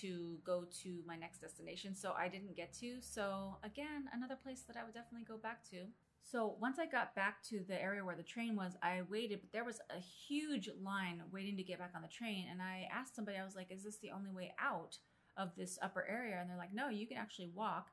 to 0.01 0.37
go 0.45 0.65
to 0.83 1.03
my 1.07 1.17
next 1.17 1.41
destination, 1.41 1.95
so 1.95 2.13
I 2.17 2.29
didn't 2.29 2.57
get 2.57 2.75
to. 2.75 3.01
So 3.01 3.57
again, 3.65 4.05
another 4.13 4.37
place 4.37 4.63
that 4.69 4.77
I 4.77 4.85
would 4.85 4.93
definitely 4.93 5.25
go 5.27 5.39
back 5.39 5.65
to. 5.71 5.87
So 6.23 6.57
once 6.61 6.79
I 6.79 6.85
got 6.85 7.15
back 7.15 7.43
to 7.45 7.65
the 7.67 7.81
area 7.81 8.05
where 8.05 8.15
the 8.15 8.23
train 8.23 8.55
was, 8.55 8.77
I 8.83 9.01
waited, 9.09 9.41
but 9.41 9.51
there 9.51 9.65
was 9.65 9.81
a 9.89 9.99
huge 9.99 10.69
line 10.83 11.23
waiting 11.33 11.57
to 11.57 11.63
get 11.63 11.79
back 11.79 11.93
on 11.97 12.03
the 12.03 12.09
train. 12.09 12.49
And 12.51 12.61
I 12.61 12.87
asked 12.93 13.17
somebody, 13.17 13.39
I 13.39 13.45
was 13.45 13.57
like, 13.57 13.71
"Is 13.71 13.83
this 13.83 13.97
the 13.97 14.11
only 14.11 14.31
way 14.31 14.55
out 14.61 14.99
of 15.39 15.57
this 15.57 15.79
upper 15.81 16.07
area?" 16.07 16.39
And 16.39 16.51
they're 16.51 16.59
like, 16.59 16.75
"No, 16.75 16.91
you 16.91 17.07
can 17.07 17.17
actually 17.17 17.49
walk." 17.49 17.93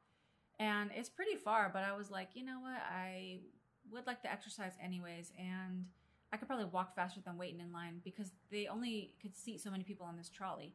And 0.60 0.92
it's 0.96 1.10
pretty 1.10 1.36
far, 1.36 1.70
but 1.74 1.84
I 1.84 1.96
was 1.96 2.10
like, 2.10 2.30
you 2.34 2.46
know 2.46 2.60
what? 2.62 2.82
I 2.90 3.40
would 3.92 4.08
like 4.08 4.22
to 4.22 4.32
exercise 4.32 4.74
anyways. 4.82 5.32
And 5.38 5.86
I 6.32 6.38
could 6.38 6.48
probably 6.48 6.66
walk 6.66 6.96
faster 6.96 7.22
than 7.22 7.38
waiting 7.38 7.60
in 7.60 7.72
line 7.72 8.02
because 8.04 8.32
they 8.52 8.68
only 8.68 9.14
could 9.22 9.36
seat 9.36 9.62
so 9.62 9.70
many 9.70 9.84
people 9.84 10.06
on 10.06 10.18
this 10.18 10.30
trolley. 10.30 10.74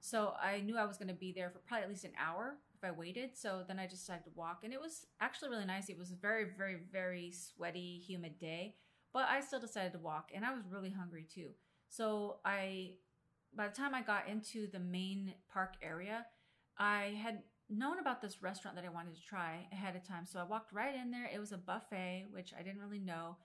So 0.00 0.34
I 0.40 0.60
knew 0.60 0.76
I 0.76 0.86
was 0.86 0.96
going 0.96 1.08
to 1.08 1.14
be 1.14 1.32
there 1.32 1.50
for 1.50 1.58
probably 1.58 1.84
at 1.84 1.90
least 1.90 2.04
an 2.04 2.12
hour 2.18 2.56
if 2.74 2.88
I 2.88 2.90
waited. 2.90 3.36
So 3.36 3.62
then 3.66 3.78
I 3.78 3.86
just 3.86 4.02
decided 4.02 4.24
to 4.24 4.30
walk. 4.34 4.60
And 4.64 4.72
it 4.72 4.80
was 4.80 5.06
actually 5.20 5.50
really 5.50 5.66
nice. 5.66 5.88
It 5.88 5.98
was 5.98 6.10
a 6.10 6.16
very, 6.16 6.46
very, 6.56 6.78
very 6.90 7.32
sweaty, 7.32 8.02
humid 8.06 8.38
day. 8.38 8.74
But 9.12 9.28
I 9.28 9.40
still 9.40 9.60
decided 9.60 9.92
to 9.92 9.98
walk. 9.98 10.30
And 10.34 10.44
I 10.44 10.54
was 10.54 10.62
really 10.70 10.90
hungry 10.90 11.26
too. 11.32 11.50
So 11.88 12.38
I, 12.44 12.92
by 13.54 13.68
the 13.68 13.74
time 13.74 13.94
I 13.94 14.02
got 14.02 14.28
into 14.28 14.68
the 14.70 14.78
main 14.78 15.34
park 15.52 15.74
area, 15.82 16.26
I 16.78 17.14
had 17.22 17.42
known 17.70 17.98
about 17.98 18.20
this 18.20 18.42
restaurant 18.42 18.76
that 18.76 18.84
I 18.84 18.90
wanted 18.90 19.14
to 19.14 19.22
try 19.22 19.66
ahead 19.72 19.96
of 19.96 20.06
time. 20.06 20.26
So 20.26 20.40
I 20.40 20.44
walked 20.44 20.72
right 20.72 20.94
in 20.94 21.10
there. 21.10 21.30
It 21.32 21.38
was 21.38 21.52
a 21.52 21.58
buffet, 21.58 22.26
which 22.30 22.52
I 22.58 22.62
didn't 22.62 22.80
really 22.80 22.98
know. 22.98 23.36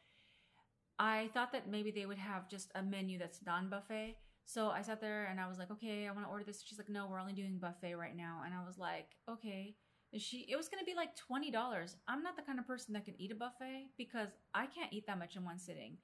I 0.97 1.29
thought 1.33 1.51
that 1.51 1.69
maybe 1.69 1.91
they 1.91 2.05
would 2.05 2.17
have 2.17 2.49
just 2.49 2.71
a 2.75 2.81
menu 2.81 3.19
that's 3.19 3.39
non 3.45 3.69
buffet. 3.69 4.17
So 4.45 4.69
I 4.69 4.81
sat 4.81 5.01
there 5.01 5.25
and 5.25 5.39
I 5.39 5.47
was 5.47 5.57
like, 5.57 5.71
okay, 5.71 6.07
I 6.07 6.11
want 6.11 6.25
to 6.25 6.29
order 6.29 6.43
this. 6.43 6.63
She's 6.65 6.77
like, 6.77 6.89
no, 6.89 7.07
we're 7.07 7.19
only 7.19 7.33
doing 7.33 7.57
buffet 7.57 7.95
right 7.95 8.15
now. 8.15 8.41
And 8.45 8.53
I 8.53 8.65
was 8.65 8.77
like, 8.77 9.07
okay. 9.29 9.75
And 10.13 10.21
she, 10.21 10.45
it 10.49 10.55
was 10.55 10.69
going 10.69 10.79
to 10.79 10.85
be 10.85 10.95
like 10.95 11.09
$20. 11.29 11.95
I'm 12.07 12.23
not 12.23 12.35
the 12.35 12.43
kind 12.43 12.59
of 12.59 12.67
person 12.67 12.93
that 12.93 13.05
can 13.05 13.19
eat 13.19 13.31
a 13.31 13.35
buffet 13.35 13.87
because 13.97 14.29
I 14.53 14.67
can't 14.67 14.93
eat 14.93 15.07
that 15.07 15.19
much 15.19 15.35
in 15.35 15.43
one 15.43 15.59
sitting. 15.59 15.97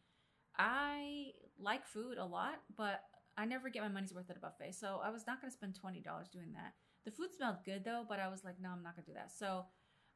I 0.58 1.32
like 1.60 1.86
food 1.86 2.18
a 2.18 2.26
lot, 2.26 2.60
but 2.76 3.02
I 3.38 3.46
never 3.46 3.70
get 3.70 3.84
my 3.84 3.90
money's 3.90 4.14
worth 4.14 4.30
at 4.30 4.38
a 4.38 4.40
buffet. 4.40 4.74
So 4.74 5.00
I 5.04 5.12
was 5.12 5.26
not 5.28 5.40
going 5.40 5.50
to 5.50 5.56
spend 5.56 5.78
$20 5.82 6.04
doing 6.32 6.52
that. 6.54 6.74
The 7.06 7.12
food 7.12 7.30
smelled 7.36 7.66
good 7.66 7.84
though, 7.84 8.06
but 8.08 8.20
I 8.20 8.28
was 8.28 8.44
like, 8.44 8.56
no, 8.62 8.70
I'm 8.70 8.84
not 8.84 8.96
to 8.96 9.02
do 9.02 9.14
that. 9.14 9.32
So 9.32 9.66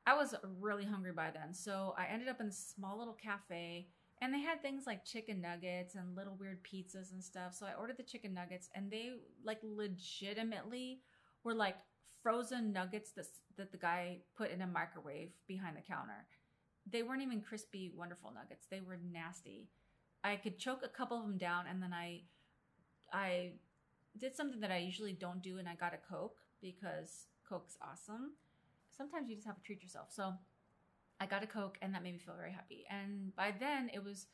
I 0.06 0.16
was 0.16 0.36
really 0.60 0.86
hungry 0.86 1.12
by 1.12 1.32
then. 1.32 1.54
So 1.54 1.96
I 1.98 2.06
ended 2.06 2.28
up 2.28 2.40
in 2.40 2.48
a 2.48 2.52
small 2.52 2.98
little 2.98 3.14
cafe 3.16 3.88
and 4.22 4.34
they 4.34 4.40
had 4.40 4.62
things 4.62 4.84
like 4.86 5.04
chicken 5.04 5.42
nuggets 5.42 5.96
and 5.96 6.16
little 6.16 6.36
weird 6.40 6.60
pizzas 6.64 7.12
and 7.12 7.24
stuff. 7.24 7.54
So 7.54 7.66
I 7.66 7.74
ordered 7.74 7.98
the 7.98 8.04
chicken 8.04 8.34
nuggets 8.34 8.70
and 8.76 8.92
they 8.92 9.14
like 9.44 9.60
legitimately 9.64 11.02
were 11.44 11.56
like 11.56 11.78
frozen 12.22 12.72
nuggets 12.72 13.12
that, 13.12 13.26
that 13.58 13.72
the 13.72 13.78
guy 13.78 14.20
put 14.38 14.52
in 14.52 14.62
a 14.62 14.68
microwave 14.68 15.32
behind 15.48 15.76
the 15.76 15.82
counter. 15.82 16.28
They 16.90 17.02
weren't 17.02 17.24
even 17.24 17.42
crispy, 17.42 17.92
wonderful 17.96 18.32
nuggets. 18.32 18.68
They 18.70 18.82
were 18.82 19.00
nasty. 19.12 19.70
I 20.24 20.36
could 20.36 20.60
choke 20.60 20.82
a 20.84 20.88
couple 20.88 21.18
of 21.18 21.24
them 21.24 21.38
down 21.38 21.66
and 21.68 21.82
then 21.82 21.94
I 21.94 22.22
I 23.12 23.54
did 24.18 24.36
something 24.36 24.60
that 24.62 24.72
I 24.72 24.78
usually 24.78 25.14
don't 25.14 25.42
do 25.42 25.58
and 25.58 25.68
I 25.68 25.76
got 25.76 25.94
a 25.94 25.98
Coke 25.98 26.38
because 26.62 27.28
Coke's 27.48 27.78
awesome. 27.82 28.34
Sometimes 28.96 29.30
you 29.30 29.36
just 29.36 29.48
have 29.48 29.58
to 29.58 29.64
treat 29.64 29.84
yourself. 29.84 30.08
So 30.12 30.34
I 31.20 31.26
got 31.26 31.44
a 31.44 31.48
Coke 31.48 31.78
and 31.82 31.94
that 31.94 32.04
made 32.04 32.14
me 32.14 32.20
feel 32.20 32.36
very 32.36 32.52
happy. 32.52 32.86
And 32.90 33.36
by 33.36 33.54
then 33.58 33.90
it 33.94 34.04
was 34.04 34.28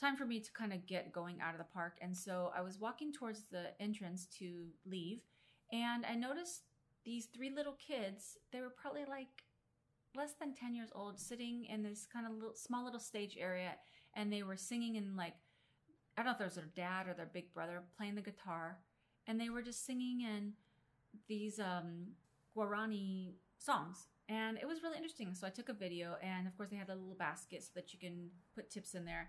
time 0.00 0.16
for 0.16 0.24
me 0.24 0.40
to 0.40 0.52
kind 0.52 0.72
of 0.72 0.86
get 0.86 1.12
going 1.12 1.40
out 1.40 1.52
of 1.52 1.58
the 1.58 1.72
park. 1.72 1.98
And 2.00 2.16
so 2.16 2.52
I 2.56 2.62
was 2.62 2.78
walking 2.78 3.12
towards 3.12 3.44
the 3.50 3.68
entrance 3.80 4.26
to 4.38 4.66
leave 4.86 5.20
and 5.72 6.04
I 6.06 6.14
noticed 6.14 6.62
these 7.04 7.26
three 7.26 7.50
little 7.54 7.74
kids. 7.74 8.38
They 8.52 8.60
were 8.60 8.70
probably 8.70 9.04
like 9.08 9.44
less 10.16 10.32
than 10.40 10.54
10 10.54 10.74
years 10.74 10.90
old 10.94 11.18
sitting 11.18 11.66
in 11.66 11.82
this 11.82 12.06
kind 12.12 12.26
of 12.26 12.32
little, 12.32 12.54
small 12.54 12.84
little 12.84 13.00
stage 13.00 13.36
area 13.38 13.72
and 14.14 14.32
they 14.32 14.42
were 14.42 14.56
singing 14.56 14.96
in 14.96 15.16
like 15.16 15.34
I 16.16 16.22
don't 16.22 16.32
know 16.32 16.36
if 16.36 16.40
it 16.40 16.44
was 16.44 16.54
their 16.56 16.70
dad 16.74 17.06
or 17.06 17.14
their 17.14 17.30
big 17.32 17.54
brother 17.54 17.82
playing 17.96 18.16
the 18.16 18.20
guitar 18.20 18.78
and 19.26 19.40
they 19.40 19.48
were 19.48 19.62
just 19.62 19.86
singing 19.86 20.22
in 20.22 20.52
these 21.28 21.58
um 21.58 22.08
Guarani 22.56 23.34
songs 23.58 24.08
and 24.30 24.58
it 24.58 24.66
was 24.66 24.80
really 24.82 24.96
interesting. 24.96 25.34
So 25.34 25.44
I 25.44 25.50
took 25.50 25.68
a 25.68 25.72
video, 25.72 26.14
and 26.22 26.46
of 26.46 26.56
course, 26.56 26.68
they 26.68 26.76
had 26.76 26.88
a 26.88 26.94
little 26.94 27.16
basket 27.18 27.64
so 27.64 27.70
that 27.74 27.92
you 27.92 27.98
can 27.98 28.30
put 28.54 28.70
tips 28.70 28.94
in 28.94 29.04
there. 29.04 29.28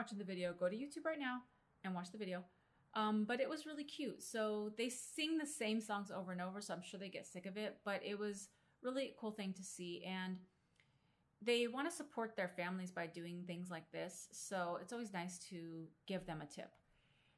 Watching 0.00 0.16
the 0.16 0.24
video, 0.24 0.54
go 0.58 0.66
to 0.66 0.74
YouTube 0.74 1.04
right 1.04 1.18
now 1.18 1.42
and 1.84 1.94
watch 1.94 2.10
the 2.10 2.16
video. 2.16 2.42
Um, 2.94 3.26
but 3.28 3.38
it 3.38 3.48
was 3.50 3.66
really 3.66 3.84
cute. 3.84 4.22
So 4.22 4.70
they 4.78 4.88
sing 4.88 5.36
the 5.36 5.46
same 5.46 5.78
songs 5.78 6.10
over 6.10 6.32
and 6.32 6.40
over, 6.40 6.62
so 6.62 6.72
I'm 6.72 6.82
sure 6.82 6.98
they 6.98 7.10
get 7.10 7.26
sick 7.26 7.44
of 7.44 7.58
it. 7.58 7.76
But 7.84 8.00
it 8.02 8.18
was 8.18 8.48
really 8.82 9.04
a 9.04 9.14
cool 9.20 9.30
thing 9.30 9.52
to 9.52 9.62
see, 9.62 10.02
and 10.06 10.38
they 11.42 11.66
want 11.66 11.88
to 11.88 11.94
support 11.94 12.34
their 12.34 12.48
families 12.48 12.90
by 12.90 13.08
doing 13.08 13.44
things 13.46 13.70
like 13.70 13.92
this. 13.92 14.28
So 14.32 14.78
it's 14.80 14.92
always 14.94 15.12
nice 15.12 15.38
to 15.50 15.84
give 16.06 16.24
them 16.24 16.40
a 16.40 16.46
tip. 16.46 16.70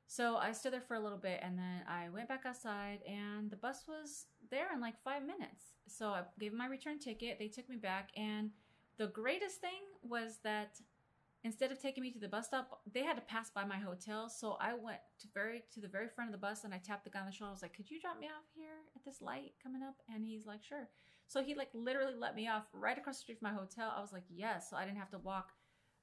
So 0.06 0.36
I 0.36 0.52
stood 0.52 0.72
there 0.72 0.80
for 0.80 0.94
a 0.94 1.00
little 1.00 1.18
bit, 1.18 1.40
and 1.42 1.58
then 1.58 1.82
I 1.88 2.10
went 2.10 2.28
back 2.28 2.42
outside, 2.46 3.00
and 3.08 3.50
the 3.50 3.56
bus 3.56 3.86
was 3.88 4.26
there 4.52 4.72
in 4.72 4.80
like 4.80 5.02
five 5.02 5.26
minutes. 5.26 5.64
So 5.88 6.10
I 6.10 6.22
gave 6.38 6.52
my 6.52 6.66
return 6.66 7.00
ticket. 7.00 7.40
They 7.40 7.48
took 7.48 7.68
me 7.68 7.76
back, 7.76 8.10
and 8.16 8.50
the 8.98 9.08
greatest 9.08 9.60
thing 9.60 9.82
was 10.02 10.38
that 10.44 10.78
instead 11.44 11.72
of 11.72 11.80
taking 11.80 12.02
me 12.02 12.10
to 12.12 12.18
the 12.18 12.28
bus 12.28 12.46
stop, 12.46 12.80
they 12.92 13.02
had 13.02 13.16
to 13.16 13.22
pass 13.22 13.50
by 13.50 13.64
my 13.64 13.78
hotel. 13.78 14.28
So 14.28 14.56
I 14.60 14.74
went 14.74 15.00
to 15.20 15.28
very 15.34 15.62
to 15.72 15.80
the 15.80 15.88
very 15.88 16.08
front 16.08 16.28
of 16.28 16.32
the 16.32 16.46
bus 16.46 16.64
and 16.64 16.72
I 16.72 16.78
tapped 16.78 17.04
the 17.04 17.10
guy 17.10 17.20
on 17.20 17.26
the 17.26 17.32
shoulder. 17.32 17.50
I 17.50 17.52
was 17.52 17.62
like, 17.62 17.74
"Could 17.74 17.90
you 17.90 18.00
drop 18.00 18.18
me 18.18 18.26
off 18.26 18.46
here 18.54 18.80
at 18.94 19.04
this 19.04 19.20
light 19.20 19.54
coming 19.62 19.82
up?" 19.82 19.96
And 20.08 20.24
he's 20.24 20.46
like, 20.46 20.62
"Sure." 20.62 20.88
So 21.26 21.42
he 21.42 21.54
like 21.54 21.70
literally 21.74 22.14
let 22.14 22.34
me 22.34 22.48
off 22.48 22.64
right 22.72 22.98
across 22.98 23.16
the 23.18 23.22
street 23.22 23.38
from 23.40 23.52
my 23.52 23.58
hotel. 23.58 23.92
I 23.96 24.00
was 24.00 24.12
like, 24.12 24.24
"Yes." 24.28 24.70
So 24.70 24.76
I 24.76 24.84
didn't 24.84 24.98
have 24.98 25.10
to 25.10 25.18
walk 25.18 25.52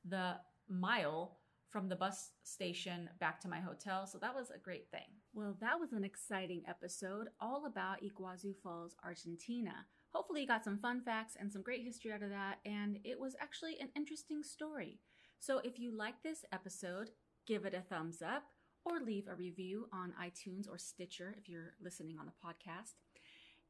the 0.05 0.37
mile 0.67 1.39
from 1.69 1.87
the 1.87 1.95
bus 1.95 2.31
station 2.43 3.09
back 3.19 3.39
to 3.41 3.47
my 3.47 3.59
hotel. 3.59 4.07
So 4.07 4.17
that 4.19 4.33
was 4.33 4.49
a 4.49 4.57
great 4.57 4.89
thing. 4.89 5.21
Well, 5.33 5.55
that 5.61 5.79
was 5.79 5.93
an 5.93 6.03
exciting 6.03 6.63
episode 6.67 7.29
all 7.39 7.67
about 7.67 8.01
Iguazu 8.01 8.55
Falls, 8.63 8.95
Argentina. 9.03 9.85
Hopefully, 10.11 10.41
you 10.41 10.47
got 10.47 10.63
some 10.63 10.79
fun 10.79 11.01
facts 11.01 11.37
and 11.39 11.51
some 11.51 11.61
great 11.61 11.83
history 11.83 12.11
out 12.11 12.23
of 12.23 12.31
that, 12.31 12.57
and 12.65 12.97
it 13.03 13.19
was 13.19 13.35
actually 13.39 13.79
an 13.79 13.89
interesting 13.95 14.41
story. 14.41 14.99
So 15.39 15.61
if 15.63 15.79
you 15.79 15.95
like 15.95 16.21
this 16.23 16.45
episode, 16.51 17.11
give 17.47 17.65
it 17.65 17.73
a 17.73 17.81
thumbs 17.81 18.21
up 18.21 18.43
or 18.85 18.99
leave 18.99 19.27
a 19.27 19.35
review 19.35 19.87
on 19.93 20.13
iTunes 20.21 20.69
or 20.69 20.77
Stitcher 20.77 21.35
if 21.37 21.49
you're 21.49 21.73
listening 21.81 22.17
on 22.19 22.25
the 22.25 22.31
podcast. 22.45 22.93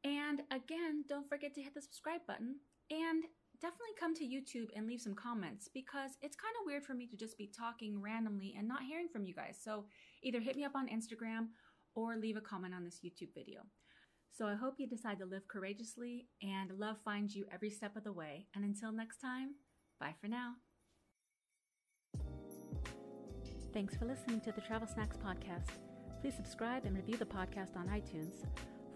And 0.04 0.42
again, 0.50 1.04
don't 1.08 1.28
forget 1.28 1.54
to 1.54 1.62
hit 1.62 1.74
the 1.74 1.82
subscribe 1.82 2.22
button 2.26 2.56
and 2.90 3.24
definitely 3.60 3.94
come 3.98 4.14
to 4.14 4.24
YouTube 4.24 4.68
and 4.74 4.86
leave 4.86 5.00
some 5.00 5.14
comments 5.14 5.68
because 5.72 6.12
it's 6.22 6.36
kind 6.36 6.54
of 6.60 6.66
weird 6.66 6.84
for 6.84 6.94
me 6.94 7.06
to 7.06 7.16
just 7.16 7.36
be 7.36 7.50
talking 7.56 8.00
randomly 8.00 8.54
and 8.56 8.66
not 8.66 8.82
hearing 8.82 9.08
from 9.12 9.24
you 9.24 9.34
guys. 9.34 9.58
So 9.62 9.84
either 10.22 10.40
hit 10.40 10.56
me 10.56 10.64
up 10.64 10.74
on 10.74 10.88
Instagram 10.88 11.48
or 11.94 12.16
leave 12.16 12.36
a 12.36 12.40
comment 12.40 12.74
on 12.74 12.84
this 12.84 13.00
YouTube 13.04 13.34
video. 13.34 13.60
So 14.32 14.46
I 14.46 14.54
hope 14.54 14.74
you 14.78 14.88
decide 14.88 15.18
to 15.18 15.26
live 15.26 15.48
courageously 15.48 16.28
and 16.42 16.70
love 16.78 16.96
finds 17.04 17.34
you 17.34 17.46
every 17.52 17.70
step 17.70 17.96
of 17.96 18.04
the 18.04 18.12
way. 18.12 18.46
And 18.54 18.64
until 18.64 18.92
next 18.92 19.18
time, 19.18 19.54
bye 19.98 20.14
for 20.20 20.28
now. 20.28 20.54
Thanks 23.72 23.94
for 23.94 24.04
listening 24.04 24.40
to 24.40 24.52
the 24.52 24.60
Travel 24.60 24.88
Snacks 24.88 25.16
Podcast. 25.16 25.68
Please 26.20 26.34
subscribe 26.34 26.84
and 26.84 26.96
review 26.96 27.16
the 27.16 27.24
podcast 27.24 27.76
on 27.76 27.86
iTunes. 27.88 28.44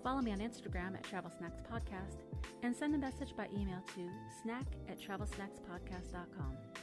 Follow 0.03 0.21
me 0.21 0.33
on 0.33 0.39
Instagram 0.39 0.95
at 0.95 1.05
Travel 1.05 1.31
Snacks 1.39 1.61
Podcast 1.61 2.19
and 2.63 2.75
send 2.75 2.95
a 2.95 2.99
message 2.99 3.37
by 3.37 3.47
email 3.57 3.81
to 3.95 4.11
snack 4.43 4.67
at 4.89 5.01
travelsnackspodcast.com. 5.01 6.74